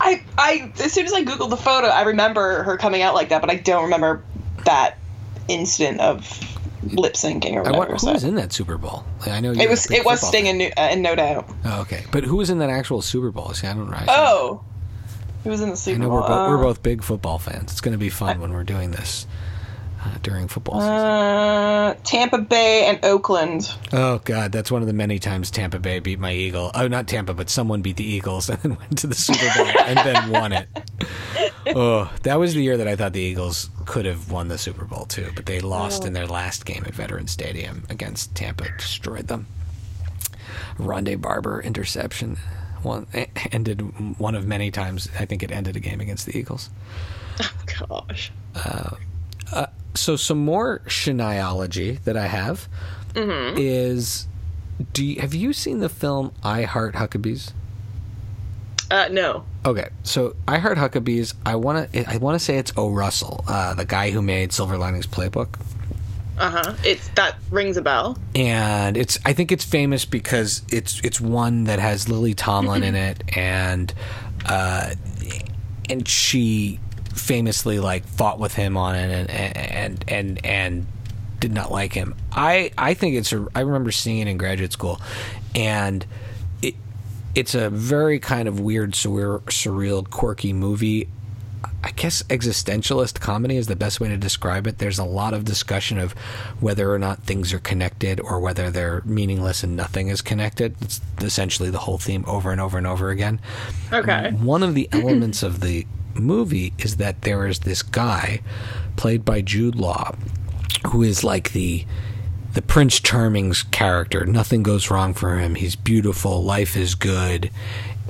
[0.00, 3.28] I, I, as soon as I Googled the photo, I remember her coming out like
[3.30, 4.22] that, but I don't remember
[4.64, 4.98] that
[5.48, 6.26] instant of
[6.92, 7.78] lip syncing or I whatever.
[7.78, 8.12] wonder who so.
[8.12, 9.04] was in that Super Bowl.
[9.20, 11.48] Like, I know It was it was Sting and, no, uh, and no doubt.
[11.64, 13.52] Oh, okay, but who was in that actual Super Bowl?
[13.54, 13.96] See, I don't know.
[13.96, 14.64] I- Oh,
[15.44, 16.20] it was in the Super I know Bowl.
[16.22, 17.72] we're, bo- we're Uh, both big football fans.
[17.72, 19.26] It's going to be fun when we're doing this.
[20.04, 20.92] Uh, during football season?
[20.92, 23.74] Uh, Tampa Bay and Oakland.
[23.92, 26.70] Oh God, that's one of the many times Tampa Bay beat my Eagle.
[26.74, 29.66] Oh, not Tampa, but someone beat the Eagles and then went to the Super Bowl
[29.86, 30.68] and then won it.
[31.66, 34.84] Oh, that was the year that I thought the Eagles could have won the Super
[34.84, 39.28] Bowl too, but they lost in their last game at Veterans Stadium against Tampa, destroyed
[39.28, 39.46] them.
[40.78, 42.36] Ronde Barber interception,
[42.82, 43.06] one
[43.50, 45.08] ended one of many times.
[45.18, 46.68] I think it ended a game against the Eagles.
[47.40, 48.30] Oh gosh.
[49.94, 52.68] So some more Shaniaology that I have
[53.16, 54.26] is
[54.92, 57.52] do you, have you seen the film I Heart Huckabees?
[58.90, 59.44] Uh, no.
[59.64, 61.34] Okay, so I Heart Huckabees.
[61.46, 62.90] I want to I want to say it's O.
[62.90, 65.58] Russell, uh, the guy who made Silver Linings Playbook,
[66.38, 66.74] Uh huh.
[66.84, 68.18] It's that rings a bell.
[68.34, 72.94] and it's I think it's famous because it's it's one that has Lily Tomlin in
[72.94, 73.92] it, and
[74.46, 74.90] uh,
[75.88, 76.78] and she
[77.14, 80.86] famously like fought with him on it, and and and and
[81.40, 82.14] did not like him.
[82.32, 85.00] I I think it's a I remember seeing it in graduate school,
[85.54, 86.04] and
[86.62, 86.74] it
[87.34, 91.08] it's a very kind of weird, surreal, surreal quirky movie.
[91.82, 94.78] I guess existentialist comedy is the best way to describe it.
[94.78, 96.12] There's a lot of discussion of
[96.60, 100.76] whether or not things are connected or whether they're meaningless and nothing is connected.
[100.80, 103.38] It's essentially the whole theme over and over and over again.
[103.92, 104.30] Okay.
[104.30, 108.40] One of the elements of the movie is that there is this guy
[108.96, 110.14] played by Jude Law
[110.88, 111.84] who is like the
[112.52, 114.24] the Prince Charming's character.
[114.24, 115.56] Nothing goes wrong for him.
[115.56, 116.42] He's beautiful.
[116.42, 117.50] Life is good,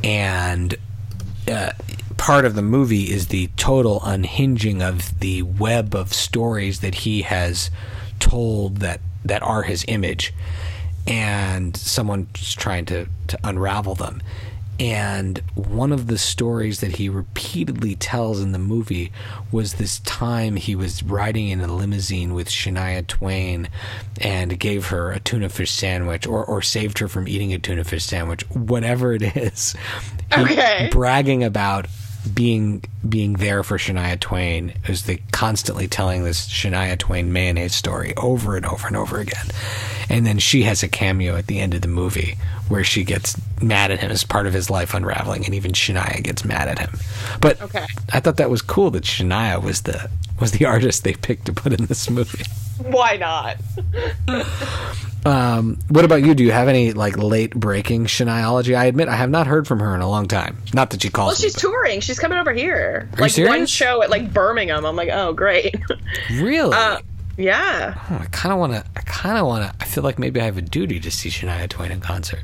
[0.03, 0.77] and
[1.51, 1.71] uh,
[2.19, 7.23] part of the movie is the total unhinging of the web of stories that he
[7.23, 7.71] has
[8.21, 10.35] told that that are his image,
[11.07, 14.23] and someone's trying to to unravel them.
[14.81, 19.13] And one of the stories that he repeatedly tells in the movie
[19.53, 23.69] was this time he was riding in a limousine with Shania Twain
[24.21, 27.85] and gave her a tuna fish sandwich or, or saved her from eating a tuna
[27.85, 29.77] fish sandwich, whatever it is.
[30.37, 30.89] Okay.
[30.91, 31.87] Bragging about
[32.33, 38.15] being being there for Shania Twain is the constantly telling this Shania Twain mayonnaise story
[38.17, 39.47] over and over and over again.
[40.09, 42.37] And then she has a cameo at the end of the movie
[42.69, 46.23] where she gets mad at him as part of his life unraveling and even Shania
[46.23, 46.99] gets mad at him.
[47.41, 47.87] But Okay.
[48.13, 51.53] I thought that was cool that Shania was the was the artist they picked to
[51.53, 52.45] put in this movie.
[52.79, 53.57] Why not?
[55.89, 56.35] What about you?
[56.35, 58.77] Do you have any like late breaking Shaniaology?
[58.77, 60.59] I admit I have not heard from her in a long time.
[60.75, 62.01] Not that she calls Well, me, she's but- touring.
[62.01, 63.09] She's coming over here.
[63.17, 64.85] you like one show at like Birmingham.
[64.85, 65.77] I'm like, oh great.
[66.33, 66.75] really.
[66.77, 66.99] uh,
[67.37, 67.95] yeah.
[68.11, 68.85] Oh, I kind of want to.
[68.97, 69.77] I kind of want to.
[69.81, 72.41] I feel like maybe I have a duty to see Shania Twain in concert.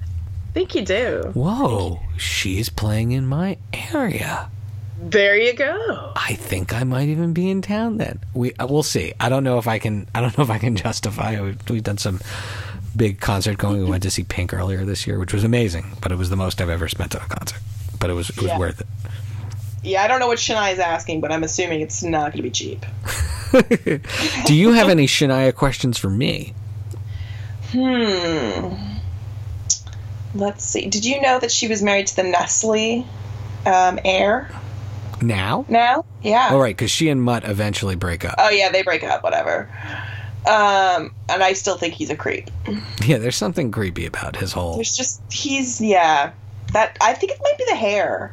[0.48, 1.30] I think you do.
[1.34, 3.56] Whoa, she's playing in my
[3.92, 4.50] area.
[5.02, 6.12] There you go.
[6.14, 8.20] I think I might even be in town then.
[8.34, 9.14] We uh, we'll see.
[9.18, 10.06] I don't know if I can.
[10.14, 11.40] I don't know if I can justify.
[11.40, 12.20] We've, we've done some
[12.94, 13.78] big concert going.
[13.82, 15.96] We went to see Pink earlier this year, which was amazing.
[16.02, 17.60] But it was the most I've ever spent on a concert.
[17.98, 18.58] But it was it was Yeah.
[18.58, 18.86] worth it.
[19.82, 22.50] Yeah, I don't know what Shania's asking, but I'm assuming it's not going to be
[22.50, 22.84] cheap.
[24.44, 26.52] Do you have any Shania questions for me?
[27.72, 28.74] Hmm.
[30.34, 30.86] Let's see.
[30.88, 33.06] Did you know that she was married to the Nestle
[33.64, 34.50] um, heir
[35.22, 35.64] Now?
[35.68, 36.04] now?
[36.22, 36.48] Yeah.
[36.52, 38.34] All right, because she and Mutt eventually break up.
[38.38, 39.22] Oh yeah, they break up.
[39.22, 39.68] Whatever.
[40.46, 42.50] Um, and I still think he's a creep.
[43.04, 44.76] Yeah, there's something creepy about his whole.
[44.76, 46.32] There's just he's yeah.
[46.72, 48.32] That I think it might be the hair.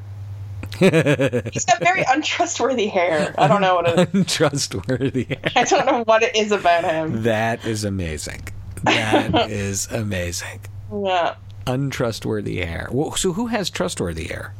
[0.79, 3.33] He's got very untrustworthy hair.
[3.37, 4.13] I don't know what it.
[4.13, 5.25] untrustworthy.
[5.55, 7.23] I don't know what it is about him.
[7.23, 8.47] That is amazing.
[8.83, 10.61] That is amazing.
[10.93, 11.35] Yeah.
[11.65, 12.89] Untrustworthy hair.
[12.91, 14.53] Well, so who has trustworthy hair?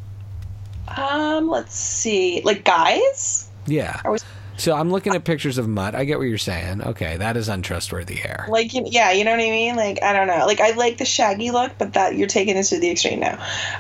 [0.98, 1.50] Um.
[1.50, 2.42] Let's see.
[2.44, 3.50] Like guys.
[3.66, 4.02] Yeah.
[4.10, 4.18] We,
[4.58, 5.94] So I'm looking at pictures of Mutt.
[5.94, 6.82] I get what you're saying.
[6.82, 8.48] Okay, that is untrustworthy hair.
[8.50, 9.76] like yeah, you know what I mean.
[9.76, 10.46] Like I don't know.
[10.48, 13.38] Like I like the shaggy look, but that you're taking this to the extreme now.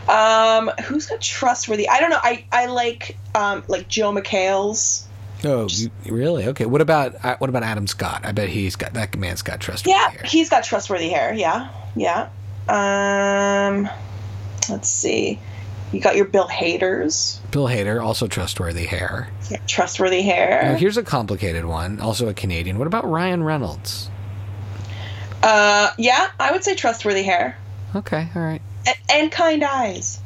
[0.07, 0.69] Um.
[0.83, 1.87] Who's got trustworthy?
[1.89, 2.19] I don't know.
[2.21, 5.03] I I like um like Joel McHale's.
[5.43, 6.45] Oh, you, really?
[6.47, 6.65] Okay.
[6.65, 8.21] What about uh, what about Adam Scott?
[8.25, 10.21] I bet he's got that man's got trustworthy Yeah, hair.
[10.25, 11.33] he's got trustworthy hair.
[11.33, 12.29] Yeah, yeah.
[12.69, 13.87] Um,
[14.69, 15.39] let's see.
[15.91, 17.39] You got your Bill Hader's.
[17.51, 19.29] Bill Hader also trustworthy hair.
[19.49, 20.77] Yeah, trustworthy Now, hair.
[20.77, 21.99] here's a complicated one.
[22.01, 22.77] Also a Canadian.
[22.77, 24.09] What about Ryan Reynolds?
[25.41, 27.57] Uh, yeah, I would say trustworthy hair
[27.95, 28.27] Okay.
[28.35, 28.61] All right.
[29.09, 30.19] and kind eyes.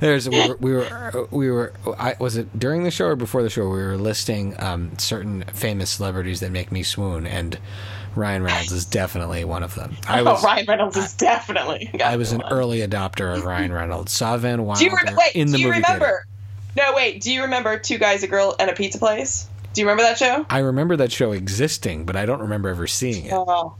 [0.00, 3.42] There's we were, we were we were I was it during the show or before
[3.42, 7.58] the show we were listing um, certain famous celebrities that make me swoon and
[8.14, 9.96] Ryan Reynolds is definitely one of them.
[10.08, 11.90] I was oh, Ryan Reynolds is definitely.
[12.02, 14.12] I was an early adopter of Ryan Reynolds.
[14.12, 15.34] Saw Van Wilder Do you re- wait?
[15.34, 16.26] in the do you movie remember?
[16.76, 17.22] No, wait.
[17.22, 19.48] Do you remember Two Guys, a Girl, and a Pizza Place?
[19.72, 20.44] Do you remember that show?
[20.50, 23.32] I remember that show existing, but I don't remember ever seeing it.
[23.32, 23.76] Oh.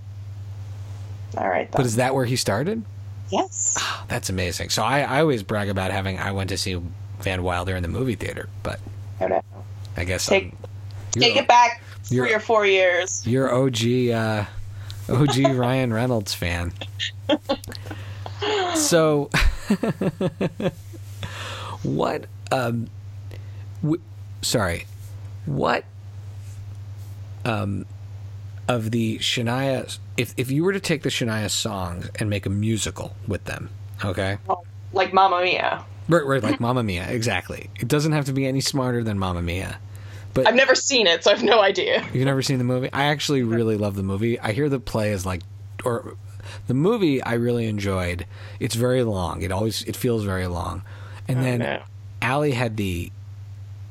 [1.36, 1.70] All right.
[1.70, 1.76] Then.
[1.78, 2.82] But is that where he started?
[3.30, 3.78] yes.
[4.08, 4.68] That's amazing.
[4.70, 6.80] So I, I always brag about having I went to see
[7.20, 8.78] Van Wilder in the movie theater, but
[9.96, 10.54] I guess Take-
[11.12, 13.26] Take it back three or four years.
[13.26, 14.44] you're OG uh,
[15.08, 16.72] OG Ryan Reynolds fan.
[18.74, 19.30] So
[21.82, 22.88] what um
[23.82, 24.00] w-
[24.42, 24.86] sorry.
[25.46, 25.84] What
[27.44, 27.86] um
[28.72, 32.50] of the Shania if if you were to take the Shania songs and make a
[32.50, 33.70] musical with them,
[34.04, 34.38] okay?
[34.48, 35.84] Oh, like Mamma Mia.
[36.08, 37.70] Right, right, like Mamma Mia, exactly.
[37.78, 39.78] It doesn't have to be any smarter than Mamma Mia.
[40.34, 42.06] But I've never seen it, so I have no idea.
[42.12, 42.90] you've never seen the movie?
[42.92, 44.40] I actually really love the movie.
[44.40, 45.42] I hear the play is like,
[45.84, 46.16] or
[46.66, 48.26] the movie I really enjoyed.
[48.58, 49.42] It's very long.
[49.42, 50.82] It always it feels very long.
[51.28, 51.82] And oh, then no.
[52.22, 53.12] Allie had the,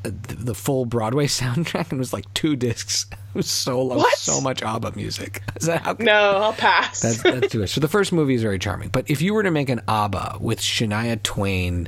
[0.03, 3.05] the the full Broadway soundtrack and it was like two discs.
[3.41, 4.17] So long, What?
[4.17, 5.41] so much ABBA music.
[5.55, 5.95] Is that how?
[5.99, 6.99] No, I'll pass.
[7.01, 7.69] That's that's too much.
[7.69, 10.37] So the first movie is very charming, but if you were to make an ABBA
[10.41, 11.87] with Shania Twain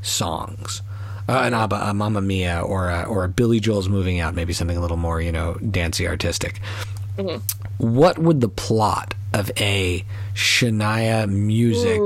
[0.00, 0.80] songs,
[1.28, 4.54] uh, an ABBA, a Mamma Mia, or a, or a Billy Joel's Moving Out, maybe
[4.54, 6.60] something a little more you know dancey, artistic.
[7.78, 12.00] What would the plot of a Shania music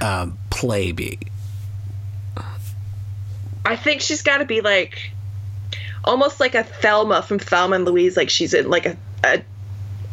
[0.00, 1.18] um, play be?
[3.66, 5.10] I think she's got to be like
[6.04, 8.16] almost like a Thelma from Thelma and Louise.
[8.16, 9.42] Like she's in like a, a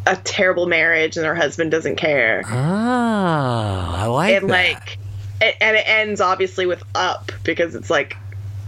[0.07, 2.43] a terrible marriage and her husband doesn't care.
[2.45, 4.73] Ah, I like and that.
[4.73, 4.97] like
[5.41, 8.17] it, and it ends obviously with up because it's like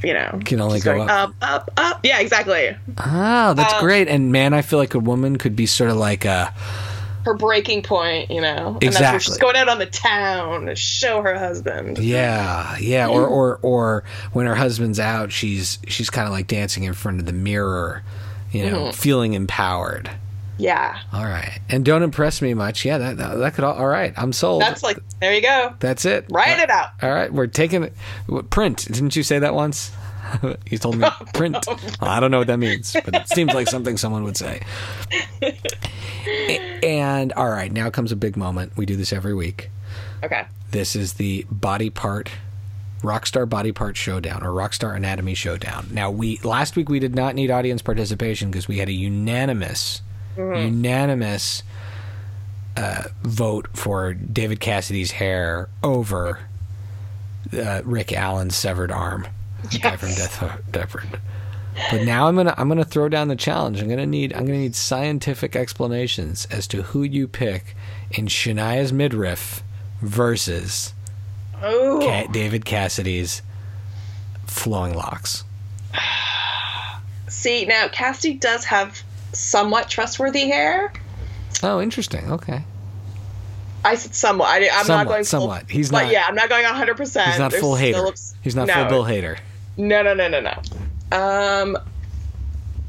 [0.03, 1.09] you know Can only go up.
[1.09, 4.07] up up up yeah exactly ah, that's um, great.
[4.07, 6.53] And man, I feel like a woman could be sort of like a
[7.27, 10.75] her breaking point you know and that's where she's going out on the town to
[10.75, 16.25] show her husband Yeah, yeah, or or or when her husband's out, she's she's kind
[16.27, 18.03] of like dancing in front of the mirror,
[18.51, 18.91] you know, Mm-hmm.
[18.91, 20.09] feeling empowered.
[20.57, 22.83] yeah All right, and don't impress me much.
[22.85, 23.75] Yeah, that that, that could all.
[23.75, 24.61] All right, I'm sold.
[24.61, 26.25] that's like there you go that's it.
[26.31, 27.93] write it out All right, we're taking it.
[28.49, 28.85] Print.
[28.91, 29.91] Didn't you say that once?
[30.69, 31.57] you told me print.
[32.01, 34.61] Well, I don't know what that means, but it seems like something someone would say.
[36.83, 38.75] And all right, now comes a big moment.
[38.75, 39.69] We do this every week.
[40.23, 42.29] okay This is the body part
[43.01, 45.87] Rockstar Body Part Showdown or Rockstar Anatomy Showdown.
[45.91, 50.01] Now we last week we did not need audience participation because we had a unanimous
[50.37, 51.63] unanimous
[52.75, 56.39] uh, vote for David Cassidy's hair over
[57.53, 59.27] uh, Rick Allen's severed arm,
[59.71, 60.43] the guy from Death.
[61.91, 63.81] But now I'm gonna I'm gonna throw down the challenge.
[63.81, 67.75] I'm gonna need I'm gonna need scientific explanations as to who you pick
[68.11, 69.63] in Shania's midriff
[70.01, 70.93] versus
[71.61, 73.41] Ca- David Cassidy's
[74.45, 75.43] flowing locks.
[77.27, 79.03] see now Cassidy does have
[79.33, 80.91] somewhat trustworthy hair
[81.63, 82.31] Oh, interesting.
[82.31, 82.63] Okay,
[83.83, 84.47] I said somewhat.
[84.49, 85.69] I, am not going full, somewhat.
[85.69, 86.97] He's but not- yeah, I'm not going 100.
[86.97, 88.05] percent he's not full hater.
[88.41, 89.37] He's not no, full Bill Hader.
[89.77, 91.17] No, no, no, no, no.
[91.17, 91.77] Um,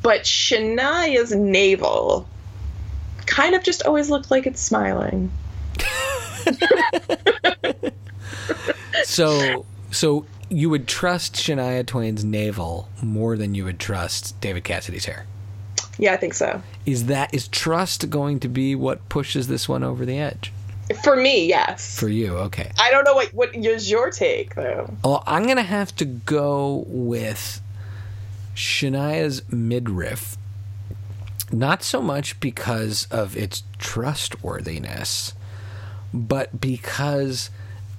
[0.03, 2.27] but Shania's navel
[3.27, 5.31] kind of just always looked like it's smiling.
[9.05, 15.05] So, so you would trust Shania Twain's navel more than you would trust David Cassidy's
[15.05, 15.27] hair.
[15.99, 16.63] Yeah, I think so.
[16.87, 20.53] Is that is trust going to be what pushes this one over the edge
[21.03, 21.99] For me, yes.
[21.99, 22.37] for you?
[22.37, 22.71] Okay.
[22.79, 24.93] I don't know what what is your take though.
[25.05, 27.61] Well, I'm gonna have to go with
[28.55, 30.37] Shania's midriff.
[31.53, 35.35] Not so much because of its trustworthiness,
[36.13, 37.51] but because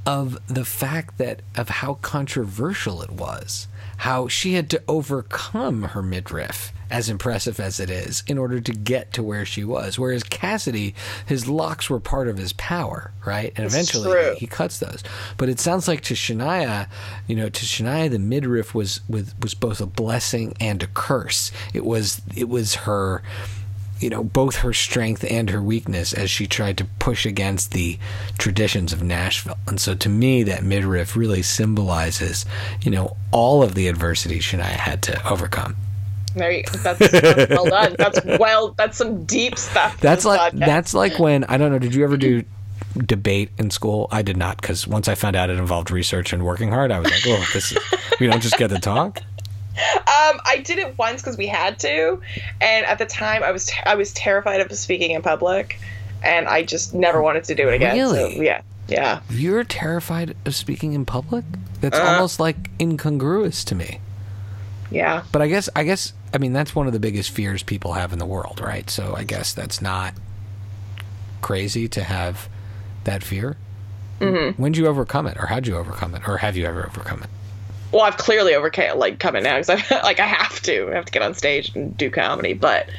[0.05, 3.67] of the fact that of how controversial it was.
[3.97, 8.71] How she had to overcome her midriff, as impressive as it is, in order to
[8.71, 9.99] get to where she was.
[9.99, 13.53] Whereas Cassidy, his locks were part of his power, right?
[13.55, 14.35] And eventually true.
[14.37, 15.03] he cuts those.
[15.37, 16.87] But it sounds like to Shania,
[17.27, 21.51] you know, to Shania the midriff was was was both a blessing and a curse.
[21.73, 23.21] It was it was her
[23.99, 27.97] you know, both her strength and her weakness as she tried to push against the
[28.37, 29.57] traditions of Nashville.
[29.67, 32.45] And so to me that midriff really symbolizes,
[32.81, 35.75] you know, all of the adversity Shania had to overcome.
[36.35, 36.77] There you go.
[36.79, 37.95] That's, that's well done.
[37.97, 38.71] That's well.
[38.77, 39.99] That's some deep stuff.
[39.99, 40.59] That's like podcast.
[40.65, 41.79] that's like when I don't know.
[41.79, 42.43] Did you ever do
[42.97, 44.07] debate in school?
[44.11, 46.99] I did not because once I found out it involved research and working hard, I
[46.99, 47.77] was like, oh, this is
[48.19, 49.21] we don't just get to talk.
[49.79, 52.19] Um, I did it once because we had to,
[52.59, 55.79] and at the time I was I was terrified of speaking in public,
[56.21, 57.95] and I just never wanted to do it again.
[57.95, 58.35] Really?
[58.35, 58.61] So, yeah.
[58.89, 59.21] Yeah.
[59.29, 61.45] You're terrified of speaking in public?
[61.79, 62.01] That's Uh.
[62.03, 63.99] almost like incongruous to me.
[64.91, 65.23] Yeah.
[65.31, 68.13] But I guess I guess I mean that's one of the biggest fears people have
[68.13, 68.89] in the world, right?
[68.89, 70.13] So I guess that's not
[71.41, 72.49] crazy to have
[73.03, 73.57] that fear.
[74.19, 74.61] Mm-hmm.
[74.61, 77.23] When did you overcome it, or how'd you overcome it, or have you ever overcome
[77.23, 77.29] it?
[77.91, 80.91] Well, I've clearly overcome like come coming now because I like I have to.
[80.91, 82.53] I have to get on stage and do comedy.
[82.53, 82.89] But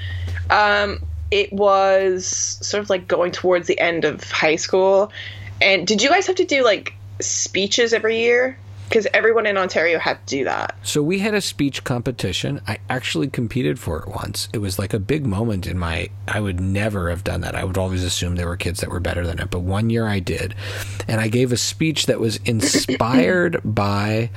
[0.49, 5.13] um, it was sort of like going towards the end of high school.
[5.61, 8.57] And did you guys have to do like speeches every year?
[8.91, 10.77] Because everyone in Ontario had to do that.
[10.83, 12.61] So we had a speech competition.
[12.67, 14.49] I actually competed for it once.
[14.53, 16.09] It was like a big moment in my.
[16.27, 17.55] I would never have done that.
[17.55, 19.49] I would always assume there were kids that were better than it.
[19.49, 20.57] But one year I did,
[21.07, 24.31] and I gave a speech that was inspired by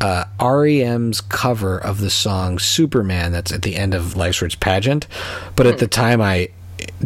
[0.00, 5.06] uh, REM's cover of the song Superman that's at the end of Lifes Rich Pageant.
[5.54, 6.48] But at the time, I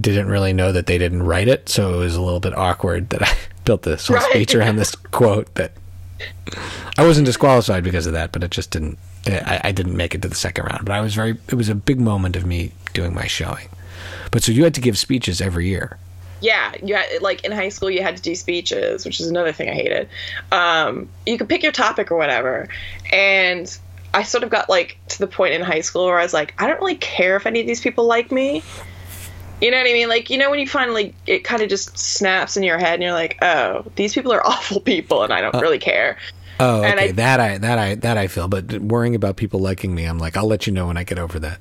[0.01, 3.11] didn't really know that they didn't write it, so it was a little bit awkward
[3.11, 4.31] that I built this whole Right.
[4.31, 5.73] speech around this quote that
[6.99, 8.99] I wasn't disqualified because of that, but it just didn't.
[9.27, 10.85] I, I didn't make it to the second round.
[10.85, 11.37] But I was very.
[11.49, 13.69] It was a big moment of me doing my showing.
[14.31, 15.99] But so you had to give speeches every year.
[16.41, 19.53] Yeah, you had like in high school you had to do speeches, which is another
[19.53, 20.09] thing I hated.
[20.53, 22.69] Um, you could pick your topic or whatever,
[23.13, 23.77] and
[24.13, 26.55] I sort of got like to the point in high school where I was like,
[26.59, 28.63] I don't really care if any of these people like me.
[29.61, 30.09] You know what I mean?
[30.09, 33.03] Like, you know, when you finally it kind of just snaps in your head, and
[33.03, 36.19] you're like, oh, these people are awful people, and I don't really care.
[36.61, 37.09] Oh, And okay.
[37.09, 38.49] I- that I that I that I feel.
[38.49, 41.19] But worrying about people liking me, I'm like, I'll let you know when I get
[41.19, 41.61] over that.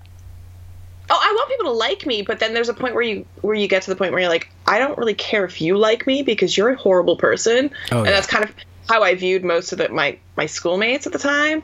[1.09, 3.55] Oh, I want people to like me, but then there's a point where you where
[3.55, 6.07] you get to the point where you're like, I don't really care if you like
[6.07, 8.11] me because you're a horrible person, Oh, and yeah.
[8.11, 8.51] that's kind of
[8.89, 11.61] how I viewed most of the, my my schoolmates at the time,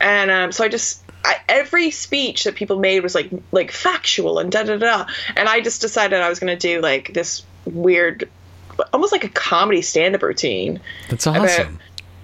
[0.00, 4.38] and um, so I just I, every speech that people made was like like factual
[4.38, 5.06] and da da da,
[5.36, 8.28] and I just decided I was gonna do like this weird,
[8.92, 11.78] almost like a comedy stand up routine That's awesome.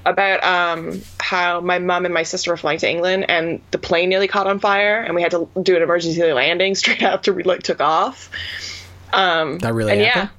[0.05, 4.09] about um, how my mom and my sister were flying to England and the plane
[4.11, 7.43] nearly caught on fire and we had to do an emergency landing straight after we
[7.43, 8.31] like took off.
[9.13, 10.31] Um, That really and happened?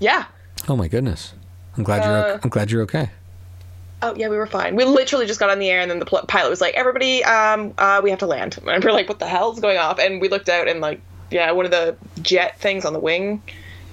[0.00, 0.24] yeah,
[0.58, 0.68] yeah.
[0.68, 1.32] Oh my goodness.
[1.76, 2.12] I'm glad you're.
[2.16, 2.40] Uh, Okay.
[2.44, 3.10] I'm glad you're okay.
[4.02, 4.76] Oh yeah, we were fine.
[4.76, 7.24] We literally just got on the air and then the pl- pilot was like, "Everybody,
[7.24, 10.20] um, uh, we have to land." And we're like, "What the hell's going off?" And
[10.20, 13.42] we looked out and like, yeah, one of the jet things on the wing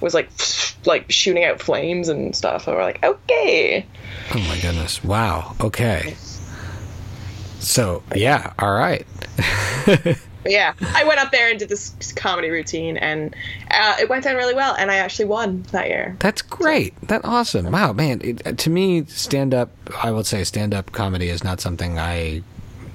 [0.00, 0.30] was like,
[0.84, 2.66] like shooting out flames and stuff.
[2.66, 3.86] And we're like, "Okay."
[4.34, 5.02] Oh my goodness.
[5.02, 5.56] Wow.
[5.60, 6.16] Okay.
[7.60, 8.52] So yeah.
[8.58, 9.06] All right.
[10.42, 13.34] But yeah, I went up there and did this comedy routine, and
[13.70, 14.74] uh, it went down really well.
[14.74, 16.16] And I actually won that year.
[16.18, 16.94] That's great.
[17.02, 17.70] That's awesome.
[17.70, 18.20] Wow, man.
[18.22, 19.70] It, to me, stand up,
[20.02, 22.42] I would say stand up comedy is not something I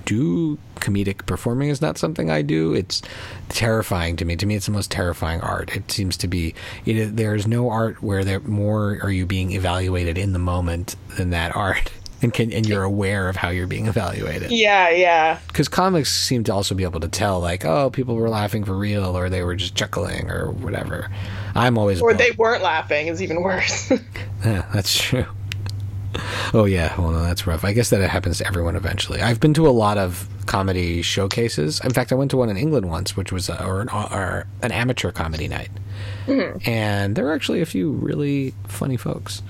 [0.06, 0.58] do.
[0.78, 2.74] Comedic performing is not something I do.
[2.74, 3.02] It's
[3.50, 4.36] terrifying to me.
[4.36, 5.76] To me, it's the most terrifying art.
[5.76, 10.18] It seems to be, it, there's no art where there more are you being evaluated
[10.18, 11.92] in the moment than that art.
[12.22, 14.50] And, can, and you're aware of how you're being evaluated.
[14.52, 18.30] Yeah, yeah, Because comics seem to also be able to tell, like, oh, people were
[18.30, 21.12] laughing for real, or they were just chuckling, or whatever.
[21.54, 23.92] I'm always or they weren't laughing is even worse.
[24.46, 25.26] yeah, that's true.
[26.54, 27.64] Oh yeah, well no, that's rough.
[27.64, 29.22] I guess that it happens to everyone eventually.
[29.22, 31.80] I've been to a lot of comedy showcases.
[31.84, 34.08] In fact, I went to one in England once, which was a, or, an, uh,
[34.12, 35.70] or an amateur comedy night,
[36.26, 36.58] mm-hmm.
[36.70, 39.42] and there were actually a few really funny folks.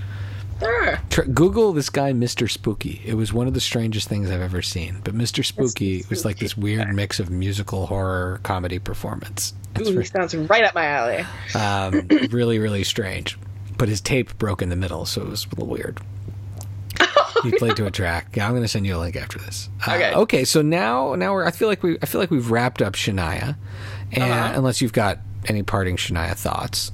[0.59, 0.99] Sure.
[1.33, 2.49] Google this guy, Mr.
[2.49, 3.01] Spooky.
[3.05, 5.01] It was one of the strangest things I've ever seen.
[5.03, 5.45] But Mr.
[5.45, 9.53] Spooky was like this weird mix of musical horror comedy performance.
[9.79, 11.25] Ooh, re- sounds right up my alley.
[11.55, 13.37] um, really, really strange.
[13.77, 15.99] But his tape broke in the middle, so it was a little weird.
[17.43, 18.35] he played to a track.
[18.35, 19.69] Yeah, I'm going to send you a link after this.
[19.85, 20.13] Uh, Okay.
[20.15, 20.43] okay.
[20.45, 21.45] So now, now we're.
[21.45, 21.97] I feel like we.
[22.01, 23.55] I feel like we've wrapped up Shania,
[24.11, 24.53] and Uh-huh.
[24.55, 26.91] unless you've got any parting Shania thoughts.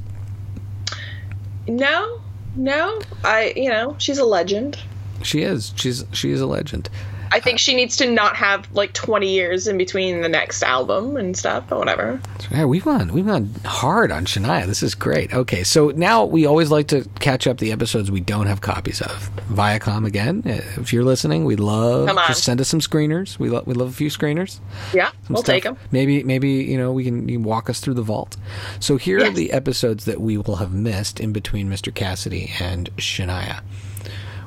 [1.68, 2.20] No,
[2.56, 4.78] no, I, you know, she's a legend.
[5.22, 5.74] She is.
[5.76, 6.06] She's.
[6.12, 6.90] She is a legend.
[7.34, 11.18] I think she needs to not have like 20 years in between the next album
[11.18, 12.22] and stuff, but whatever.
[12.52, 14.68] Yeah, we've gone we've gone hard on Shania.
[14.68, 15.34] This is great.
[15.34, 19.02] Okay, so now we always like to catch up the episodes we don't have copies
[19.02, 19.32] of.
[19.50, 20.44] Viacom again.
[20.46, 23.40] uh, If you're listening, we'd love just send us some screeners.
[23.40, 24.60] We love we love a few screeners.
[24.94, 25.48] Yeah, we'll stuff.
[25.48, 25.76] take them.
[25.92, 28.38] Maybe maybe you know we can walk us through the vault.
[28.80, 31.92] So here are the episodes that we will have missed in between Mr.
[31.92, 33.64] Cassidy and Shania.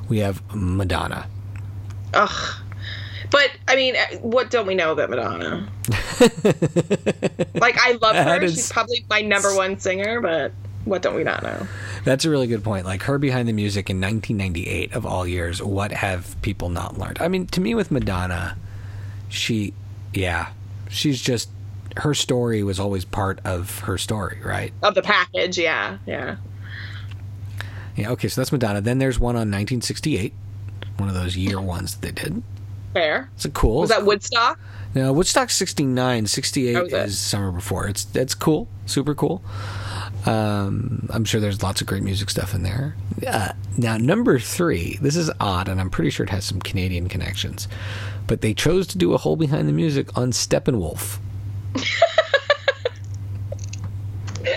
[0.07, 1.27] We have Madonna.
[2.13, 2.61] Ugh.
[3.31, 5.67] But I mean, uh, what don't we know about Madonna?
[7.55, 8.41] like, I love her.
[8.43, 10.51] is- She's probably my number one singer, but
[10.85, 11.67] what don't we not know?
[12.05, 12.85] That's a really good point.
[12.85, 17.17] Like her behind the music in 1998 of all years, what have people not learned?
[17.19, 18.55] I mean, to me with Madonna,
[19.29, 19.73] she
[20.13, 20.47] yeah,
[20.89, 21.49] she's just
[21.97, 24.71] her story was always part of her story, right?
[24.83, 26.37] Of the package, yeah, yeah.
[27.95, 28.79] Yeah, okay, so that's Madonna.
[28.79, 30.31] Then there's one on 1968,
[30.97, 32.43] one of those year ones that they did.
[32.97, 33.29] Fair.
[33.35, 33.81] It's a cool.
[33.81, 34.59] Was that Woodstock?
[34.95, 37.87] No, Woodstock 69, 68 How was summer before.
[37.87, 39.43] It's it's cool, super cool.
[40.25, 42.95] Um, I'm sure there's lots of great music stuff in there.
[43.25, 47.07] Uh, now, number three, this is odd, and I'm pretty sure it has some Canadian
[47.07, 47.67] connections,
[48.25, 51.19] but they chose to do a whole behind the music on Steppenwolf.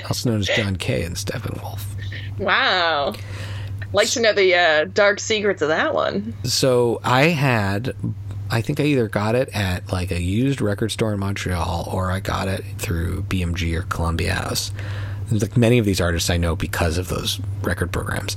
[0.09, 1.85] also known as John Kay and Steppenwolf.
[2.39, 3.15] Wow.
[3.93, 6.35] Like to know the uh, dark secrets of that one.
[6.45, 7.95] So I had,
[8.51, 12.11] I think I either got it at like a used record store in Montreal or
[12.11, 14.73] I got it through BMG or Columbia House.
[15.31, 18.37] Like many of these artists I know because of those record programs.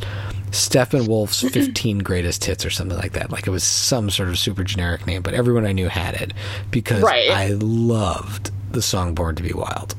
[0.52, 3.32] Steppenwolf's 15 greatest hits or something like that.
[3.32, 6.34] Like it was some sort of super generic name, but everyone I knew had it
[6.70, 7.32] because Right.
[7.32, 9.96] I loved the song Born to Be Wild.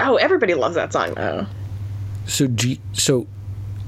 [0.00, 1.46] Oh, everybody loves that song though.
[2.26, 2.46] So,
[2.92, 3.26] so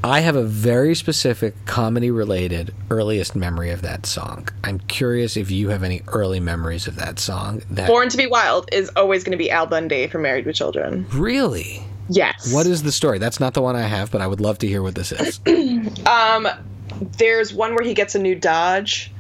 [0.02, 4.48] I have a very specific comedy related earliest memory of that song.
[4.64, 7.62] I'm curious if you have any early memories of that song.
[7.70, 10.56] That Born to be Wild is always going to be Al Bundy from Married with
[10.56, 11.06] Children.
[11.12, 12.52] really, Yes.
[12.52, 13.18] what is the story?
[13.18, 15.40] That's not the one I have, but I would love to hear what this is.
[16.06, 16.48] Um,
[17.18, 19.12] there's one where he gets a new Dodge,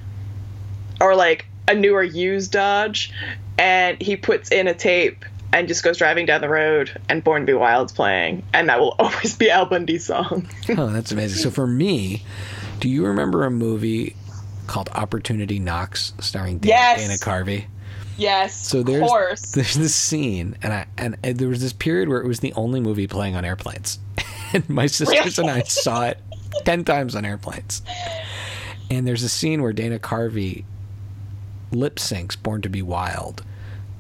[1.00, 3.12] or like a newer used Dodge,
[3.58, 7.42] and he puts in a tape and just goes driving down the road, and Born
[7.42, 10.48] to Be Wild's playing, and that will always be Al Bundy's song.
[10.70, 11.38] oh, that's amazing.
[11.42, 12.22] So for me,
[12.78, 14.14] do you remember a movie
[14.66, 17.00] called Opportunity Knocks, starring Dana, Yes.
[17.00, 17.64] Dana Carvey?
[18.16, 19.40] yes, So there's of course.
[19.52, 22.52] there's this scene, and I and, and there was this period where it was the
[22.54, 23.98] only movie playing on airplanes,
[24.52, 26.18] and my sisters and I saw it
[26.64, 27.82] ten times on airplanes.
[28.90, 30.64] And there's a scene where Dana Carvey
[31.72, 33.44] lip syncs "Born to Be Wild"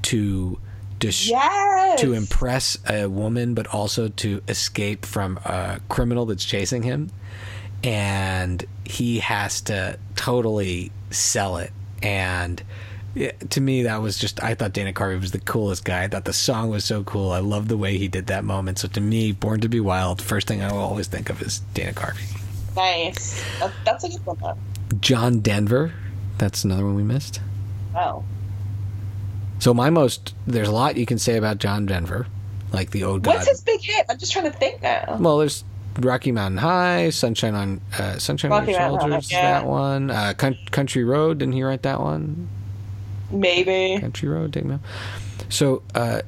[0.02, 0.58] to
[1.00, 2.00] dis- yes.
[2.00, 7.10] to impress a woman, but also to escape from a criminal that's chasing him.
[7.82, 11.72] And he has to totally sell it.
[12.02, 12.62] And
[13.14, 16.04] it, to me, that was just, I thought Dana Carvey was the coolest guy.
[16.04, 17.32] I thought the song was so cool.
[17.32, 18.78] I love the way he did that moment.
[18.78, 21.60] So to me, Born to Be Wild, first thing I will always think of is
[21.74, 22.36] Dana Carvey.
[22.76, 23.42] Nice.
[23.58, 24.58] That, that's a good one though.
[25.00, 25.92] John Denver,
[26.38, 27.40] that's another one we missed.
[27.94, 28.24] Wow.
[29.60, 32.26] So my most, there's a lot you can say about John Denver,
[32.72, 33.36] like the old God.
[33.36, 34.06] What's his big hit?
[34.08, 35.18] I'm just trying to think now.
[35.20, 35.64] Well, there's
[35.98, 39.60] Rocky Mountain High, Sunshine on uh, Sunshine Rocky on Your Shoulders, yeah.
[39.60, 40.10] that one.
[40.10, 42.48] Uh, Coun- Country Road, didn't he write that one?
[43.30, 44.00] Maybe.
[44.00, 44.80] Country Road, take me out.
[45.48, 46.22] So, uh,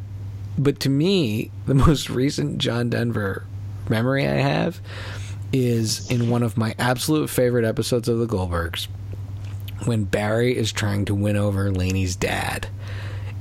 [0.59, 3.47] but to me, the most recent John Denver
[3.89, 4.81] memory I have
[5.53, 8.89] is in one of my absolute favorite episodes of The Goldbergs
[9.87, 12.69] when Barry is trying to win over Laney's dad,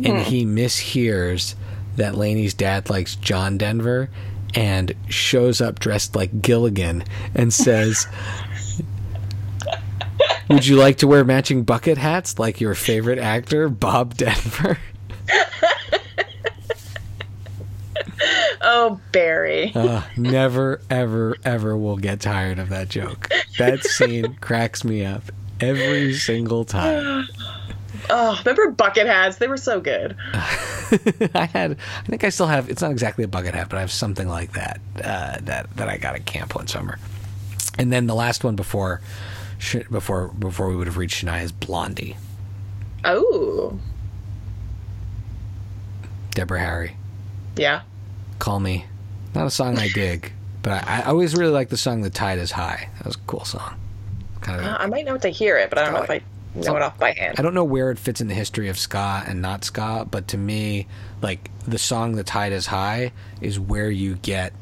[0.06, 1.56] and he mishears
[1.96, 4.10] that Laney's dad likes John Denver
[4.54, 7.04] and shows up dressed like Gilligan
[7.36, 8.08] and says,
[10.50, 14.78] Would you like to wear matching bucket hats like your favorite actor, Bob Denver?
[18.64, 19.72] Oh, Barry.
[19.74, 23.30] Uh, never, ever, ever will get tired of that joke.
[23.58, 25.24] That scene cracks me up
[25.60, 27.28] every single time.
[28.14, 29.38] Oh, remember bucket hats?
[29.38, 30.18] They were so good.
[30.34, 32.70] I had, I think I still have.
[32.70, 35.88] It's not exactly a bucket hat, but I have something like that uh, that that
[35.88, 37.00] I got at camp one summer.
[37.80, 39.00] And then the last one before,
[39.90, 42.18] before before we would have reached Shania is Blondie,
[43.06, 43.80] Oh,
[46.32, 46.96] Deborah Harry.
[47.56, 47.82] yeah.
[48.40, 48.86] Call me.
[49.36, 50.34] Not a song I dig,
[50.64, 53.20] but I, I always really like the song "The Tide Is High." That was a
[53.28, 53.76] cool song.
[54.42, 54.66] Kind of.
[54.66, 56.22] Uh, I might know to hear it, but I don't know if I
[56.56, 57.36] know it off by hand.
[57.40, 60.28] I don't know where it fits in the history of ska and not ska, but
[60.30, 60.88] to me,
[61.22, 64.54] like the song "The Tide Is High" is where you get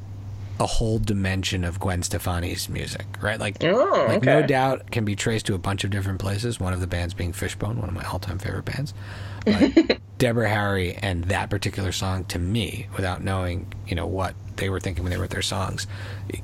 [0.59, 3.39] a whole dimension of Gwen Stefani's music, right?
[3.39, 6.59] Like, Oh, like No Doubt can be traced to a bunch of different places.
[6.59, 8.93] One of the bands being Fishbone, one of my all-time favorite bands.
[9.45, 14.69] But Deborah Harry and that particular song, to me, without knowing, you know, what they
[14.69, 15.87] were thinking when they wrote their songs,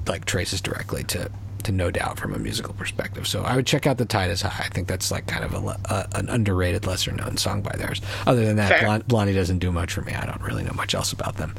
[0.07, 1.29] like traces directly to
[1.65, 3.27] to No Doubt from a musical perspective.
[3.27, 4.65] So I would check out The Tide Is High.
[4.65, 8.01] I think that's like kind of a, a an underrated, lesser known song by theirs.
[8.25, 8.81] Other than that.
[8.81, 10.13] Blond- Blondie doesn't do much for me.
[10.13, 11.53] I don't really know much else about them.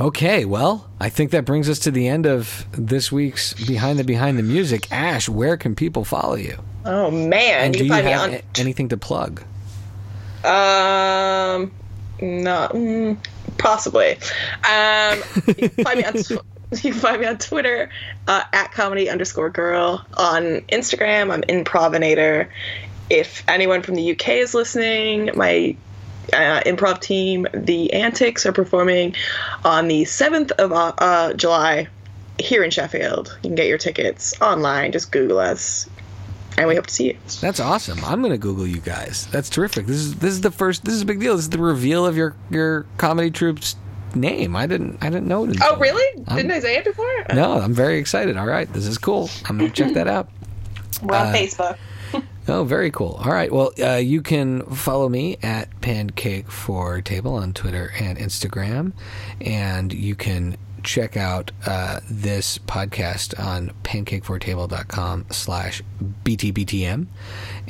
[0.00, 4.04] Okay, well, I think that brings us to the end of this week's Behind the
[4.04, 4.90] Behind the Music.
[4.92, 6.56] Ash, where can people follow you?
[6.84, 8.38] Oh man, And you do you find me on.
[8.56, 9.42] anything to plug?
[10.44, 11.72] Um,
[12.20, 13.16] no, mm,
[13.58, 14.12] possibly.
[14.68, 15.18] Um,
[15.58, 16.14] you can find me on.
[16.82, 17.88] You can find me on Twitter
[18.26, 20.04] uh, at comedy underscore girl.
[20.18, 22.48] On Instagram, I'm improvinator.
[23.08, 25.76] If anyone from the UK is listening, my
[26.32, 29.14] uh, improv team, the Antics, are performing
[29.64, 31.88] on the seventh of uh, uh, July
[32.38, 33.38] here in Sheffield.
[33.42, 34.92] You can get your tickets online.
[34.92, 35.88] Just Google us,
[36.58, 37.18] and we hope to see you.
[37.40, 38.04] That's awesome.
[38.04, 39.26] I'm going to Google you guys.
[39.28, 39.86] That's terrific.
[39.86, 40.84] This is this is the first.
[40.84, 41.34] This is a big deal.
[41.34, 43.76] This is the reveal of your your comedy troupe's
[44.18, 44.56] name.
[44.56, 45.56] I didn't I didn't know it.
[45.62, 46.22] Oh, really?
[46.34, 47.26] Didn't I say it before?
[47.34, 48.36] No, I'm very excited.
[48.36, 49.30] All right, this is cool.
[49.46, 50.28] I'm going to check that out.
[51.02, 51.78] We're on Facebook.
[52.50, 53.20] Oh, very cool.
[53.22, 53.52] All right.
[53.52, 58.94] Well, uh, you can follow me at Pancake for Table on Twitter and Instagram,
[59.42, 65.82] and you can check out uh, this podcast on pancakefortable.com slash
[66.24, 67.06] btbtm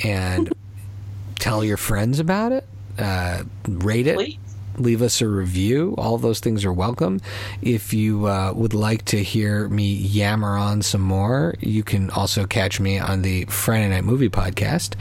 [0.05, 0.53] and
[1.40, 2.64] tell your friends about it
[2.99, 4.38] uh, rate it Please.
[4.79, 5.95] Leave us a review.
[5.99, 7.20] All those things are welcome.
[7.62, 12.47] If you uh, would like to hear me yammer on some more you can also
[12.47, 14.95] catch me on the friday night movie podcast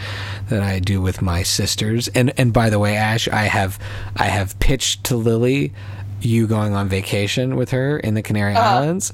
[0.50, 2.08] that i do with my sisters.
[2.10, 3.80] And and by the way ash i have
[4.16, 5.74] i have pitched to lily
[6.22, 9.14] you going on vacation with her in the Canary Islands,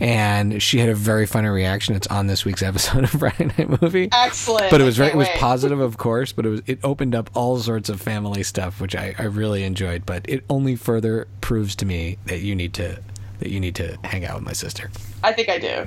[0.00, 1.94] and she had a very funny reaction.
[1.94, 4.08] It's on this week's episode of Friday Night Movie.
[4.12, 4.70] Excellent.
[4.70, 5.38] But it was very, it was wait.
[5.38, 6.32] positive, of course.
[6.32, 9.64] But it was it opened up all sorts of family stuff, which I, I really
[9.64, 10.06] enjoyed.
[10.06, 12.98] But it only further proves to me that you need to
[13.40, 14.90] that you need to hang out with my sister.
[15.22, 15.86] I think I do.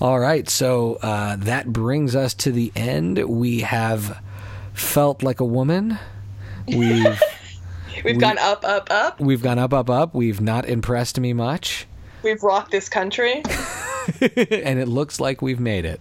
[0.00, 3.18] All right, so uh, that brings us to the end.
[3.18, 4.22] We have
[4.74, 5.98] felt like a woman.
[6.68, 7.20] We've
[8.04, 9.20] We've gone up, up, up.
[9.20, 10.14] we've gone up, up, up.
[10.14, 11.86] We've not impressed me much,
[12.22, 13.34] We've rocked this country.
[14.20, 16.00] and it looks like we've made it.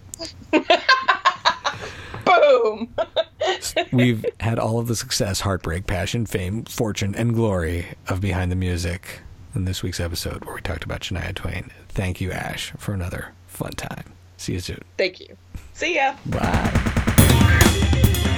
[2.26, 2.94] Boom.
[3.92, 8.56] We've had all of the success, heartbreak, passion, fame, fortune, and glory of Behind the
[8.56, 9.22] Music
[9.56, 11.72] in this week's episode where we talked about Shania Twain.
[11.90, 14.04] Thank you, Ash, for another fun time.
[14.38, 14.82] See you soon.
[14.98, 15.36] Thank you.
[15.74, 16.16] See ya.
[16.28, 18.36] Bye.